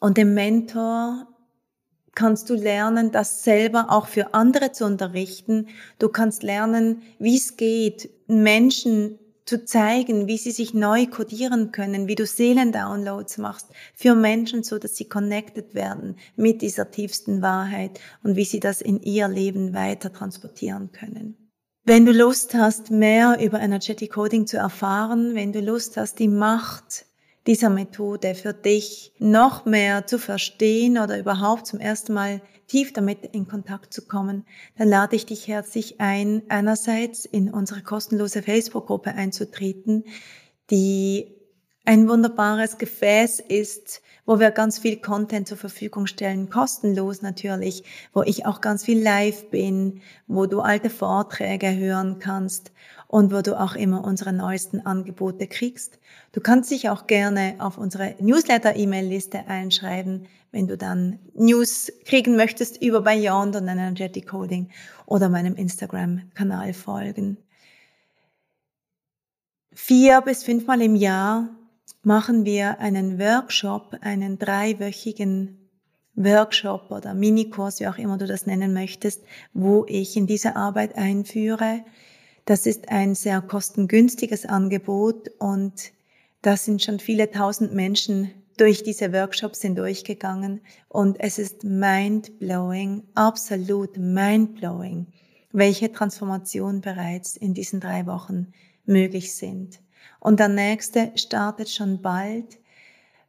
Und 0.00 0.18
im 0.18 0.34
Mentor 0.34 1.26
kannst 2.16 2.50
du 2.50 2.54
lernen, 2.54 3.12
das 3.12 3.44
selber 3.44 3.86
auch 3.90 4.08
für 4.08 4.34
andere 4.34 4.72
zu 4.72 4.84
unterrichten. 4.84 5.68
Du 6.00 6.08
kannst 6.08 6.42
lernen, 6.42 7.02
wie 7.20 7.36
es 7.36 7.56
geht, 7.56 8.10
Menschen 8.26 9.20
zu 9.44 9.64
zeigen, 9.64 10.26
wie 10.26 10.38
sie 10.38 10.50
sich 10.50 10.74
neu 10.74 11.06
kodieren 11.06 11.70
können, 11.70 12.08
wie 12.08 12.16
du 12.16 12.26
Seelendownloads 12.26 13.38
machst 13.38 13.68
für 13.94 14.16
Menschen, 14.16 14.64
so 14.64 14.78
dass 14.78 14.96
sie 14.96 15.08
connected 15.08 15.74
werden 15.74 16.16
mit 16.34 16.62
dieser 16.62 16.90
tiefsten 16.90 17.42
Wahrheit 17.42 18.00
und 18.24 18.34
wie 18.34 18.44
sie 18.44 18.58
das 18.58 18.80
in 18.80 19.00
ihr 19.02 19.28
Leben 19.28 19.72
weiter 19.72 20.12
transportieren 20.12 20.90
können. 20.90 21.36
Wenn 21.84 22.04
du 22.04 22.10
Lust 22.10 22.54
hast, 22.54 22.90
mehr 22.90 23.38
über 23.40 23.60
Energetic 23.60 24.14
Coding 24.14 24.48
zu 24.48 24.56
erfahren, 24.56 25.36
wenn 25.36 25.52
du 25.52 25.60
Lust 25.60 25.96
hast, 25.96 26.18
die 26.18 26.26
Macht 26.26 27.05
dieser 27.46 27.70
Methode 27.70 28.34
für 28.34 28.52
dich 28.52 29.12
noch 29.18 29.64
mehr 29.64 30.06
zu 30.06 30.18
verstehen 30.18 30.98
oder 30.98 31.18
überhaupt 31.18 31.66
zum 31.66 31.78
ersten 31.78 32.12
Mal 32.12 32.40
tief 32.66 32.92
damit 32.92 33.24
in 33.32 33.46
Kontakt 33.46 33.94
zu 33.94 34.06
kommen, 34.06 34.44
dann 34.76 34.88
lade 34.88 35.14
ich 35.14 35.26
dich 35.26 35.46
herzlich 35.46 36.00
ein, 36.00 36.42
einerseits 36.48 37.24
in 37.24 37.50
unsere 37.50 37.82
kostenlose 37.82 38.42
Facebook-Gruppe 38.42 39.14
einzutreten, 39.14 40.04
die 40.70 41.35
ein 41.86 42.08
wunderbares 42.08 42.78
Gefäß 42.78 43.38
ist, 43.38 44.02
wo 44.26 44.40
wir 44.40 44.50
ganz 44.50 44.80
viel 44.80 44.96
Content 44.96 45.46
zur 45.46 45.56
Verfügung 45.56 46.08
stellen, 46.08 46.50
kostenlos 46.50 47.22
natürlich, 47.22 47.84
wo 48.12 48.22
ich 48.22 48.44
auch 48.44 48.60
ganz 48.60 48.84
viel 48.84 49.00
live 49.00 49.50
bin, 49.50 50.00
wo 50.26 50.46
du 50.46 50.60
alte 50.60 50.90
Vorträge 50.90 51.74
hören 51.76 52.18
kannst 52.18 52.72
und 53.06 53.32
wo 53.32 53.40
du 53.40 53.58
auch 53.58 53.76
immer 53.76 54.04
unsere 54.04 54.32
neuesten 54.32 54.84
Angebote 54.84 55.46
kriegst. 55.46 56.00
Du 56.32 56.40
kannst 56.40 56.72
dich 56.72 56.90
auch 56.90 57.06
gerne 57.06 57.54
auf 57.58 57.78
unsere 57.78 58.16
Newsletter-E-Mail-Liste 58.18 59.46
einschreiben, 59.46 60.26
wenn 60.50 60.66
du 60.66 60.76
dann 60.76 61.20
News 61.34 61.92
kriegen 62.04 62.34
möchtest 62.34 62.82
über 62.82 63.02
Beyond 63.02 63.54
und 63.54 63.68
Energetic 63.68 64.26
Coding 64.26 64.70
oder 65.06 65.28
meinem 65.28 65.54
Instagram-Kanal 65.54 66.72
folgen. 66.72 67.36
Vier 69.72 70.20
bis 70.22 70.42
fünfmal 70.42 70.82
im 70.82 70.96
Jahr 70.96 71.48
machen 72.06 72.44
wir 72.44 72.78
einen 72.78 73.18
Workshop, 73.18 73.96
einen 74.00 74.38
dreiwöchigen 74.38 75.58
Workshop 76.14 76.92
oder 76.92 77.14
Minikurs, 77.14 77.80
wie 77.80 77.88
auch 77.88 77.98
immer 77.98 78.16
du 78.16 78.28
das 78.28 78.46
nennen 78.46 78.72
möchtest, 78.72 79.24
wo 79.52 79.84
ich 79.88 80.16
in 80.16 80.28
diese 80.28 80.54
Arbeit 80.54 80.96
einführe. 80.96 81.84
Das 82.44 82.64
ist 82.64 82.90
ein 82.90 83.16
sehr 83.16 83.40
kostengünstiges 83.40 84.46
Angebot 84.46 85.32
und 85.40 85.90
da 86.42 86.56
sind 86.56 86.80
schon 86.80 87.00
viele 87.00 87.28
tausend 87.32 87.74
Menschen 87.74 88.30
durch 88.56 88.84
diese 88.84 89.12
Workshops 89.12 89.62
hindurchgegangen 89.62 90.60
und 90.88 91.18
es 91.18 91.40
ist 91.40 91.64
mind-blowing, 91.64 93.02
absolut 93.16 93.96
mind-blowing, 93.96 95.08
welche 95.50 95.90
Transformation 95.90 96.82
bereits 96.82 97.36
in 97.36 97.52
diesen 97.52 97.80
drei 97.80 98.06
Wochen 98.06 98.52
möglich 98.84 99.34
sind. 99.34 99.80
Und 100.26 100.40
der 100.40 100.48
nächste 100.48 101.12
startet 101.14 101.70
schon 101.70 102.02
bald. 102.02 102.58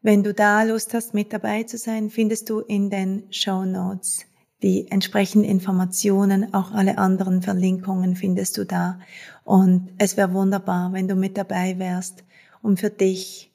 Wenn 0.01 0.23
du 0.23 0.33
da 0.33 0.63
Lust 0.63 0.95
hast, 0.95 1.13
mit 1.13 1.31
dabei 1.31 1.61
zu 1.61 1.77
sein, 1.77 2.09
findest 2.09 2.49
du 2.49 2.61
in 2.61 2.89
den 2.89 3.31
Show 3.31 3.65
Notes 3.65 4.25
die 4.63 4.89
entsprechenden 4.89 5.47
Informationen, 5.47 6.55
auch 6.55 6.71
alle 6.71 6.97
anderen 6.97 7.43
Verlinkungen 7.43 8.15
findest 8.15 8.57
du 8.57 8.65
da. 8.65 8.99
Und 9.43 9.91
es 9.99 10.17
wäre 10.17 10.33
wunderbar, 10.33 10.91
wenn 10.91 11.07
du 11.07 11.13
mit 11.13 11.37
dabei 11.37 11.77
wärst, 11.77 12.23
um 12.63 12.77
für 12.77 12.89
dich 12.89 13.53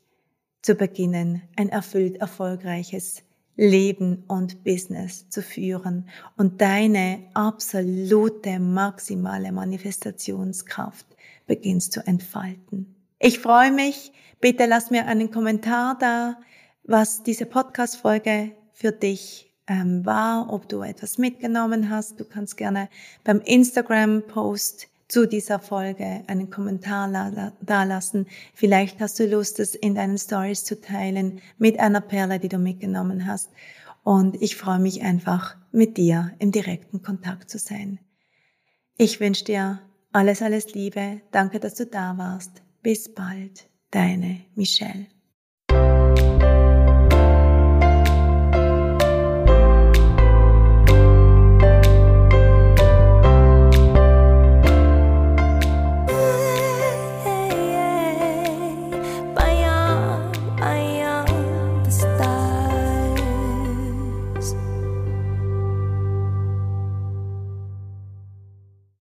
zu 0.62 0.76
beginnen, 0.76 1.42
ein 1.56 1.68
erfüllt 1.68 2.18
erfolgreiches 2.18 3.24
Leben 3.56 4.22
und 4.28 4.62
Business 4.62 5.28
zu 5.30 5.42
führen 5.42 6.08
und 6.36 6.60
deine 6.60 7.24
absolute 7.34 8.60
maximale 8.60 9.50
Manifestationskraft 9.50 11.06
beginnst 11.48 11.92
zu 11.92 12.06
entfalten. 12.06 13.01
Ich 13.24 13.38
freue 13.38 13.70
mich. 13.70 14.10
Bitte 14.40 14.66
lass 14.66 14.90
mir 14.90 15.06
einen 15.06 15.30
Kommentar 15.30 15.96
da, 15.96 16.40
was 16.82 17.22
diese 17.22 17.46
Podcast-Folge 17.46 18.50
für 18.72 18.90
dich 18.90 19.48
ähm, 19.68 20.04
war, 20.04 20.52
ob 20.52 20.68
du 20.68 20.82
etwas 20.82 21.18
mitgenommen 21.18 21.88
hast. 21.88 22.18
Du 22.18 22.24
kannst 22.24 22.56
gerne 22.56 22.88
beim 23.22 23.40
Instagram-Post 23.40 24.88
zu 25.06 25.28
dieser 25.28 25.60
Folge 25.60 26.24
einen 26.26 26.50
Kommentar 26.50 27.52
da 27.60 27.84
lassen. 27.84 28.26
Vielleicht 28.54 28.98
hast 28.98 29.20
du 29.20 29.26
Lust, 29.28 29.60
es 29.60 29.76
in 29.76 29.94
deinen 29.94 30.18
Stories 30.18 30.64
zu 30.64 30.80
teilen 30.80 31.40
mit 31.58 31.78
einer 31.78 32.00
Perle, 32.00 32.40
die 32.40 32.48
du 32.48 32.58
mitgenommen 32.58 33.28
hast. 33.28 33.50
Und 34.02 34.42
ich 34.42 34.56
freue 34.56 34.80
mich 34.80 35.02
einfach, 35.02 35.54
mit 35.70 35.96
dir 35.96 36.32
im 36.40 36.50
direkten 36.50 37.02
Kontakt 37.04 37.50
zu 37.50 37.58
sein. 37.58 38.00
Ich 38.98 39.20
wünsche 39.20 39.44
dir 39.44 39.78
alles, 40.10 40.42
alles 40.42 40.74
Liebe. 40.74 41.20
Danke, 41.30 41.60
dass 41.60 41.76
du 41.76 41.86
da 41.86 42.18
warst. 42.18 42.62
Bis 42.82 43.14
bald, 43.14 43.68
deine 43.92 44.40
Michelle. 44.56 45.06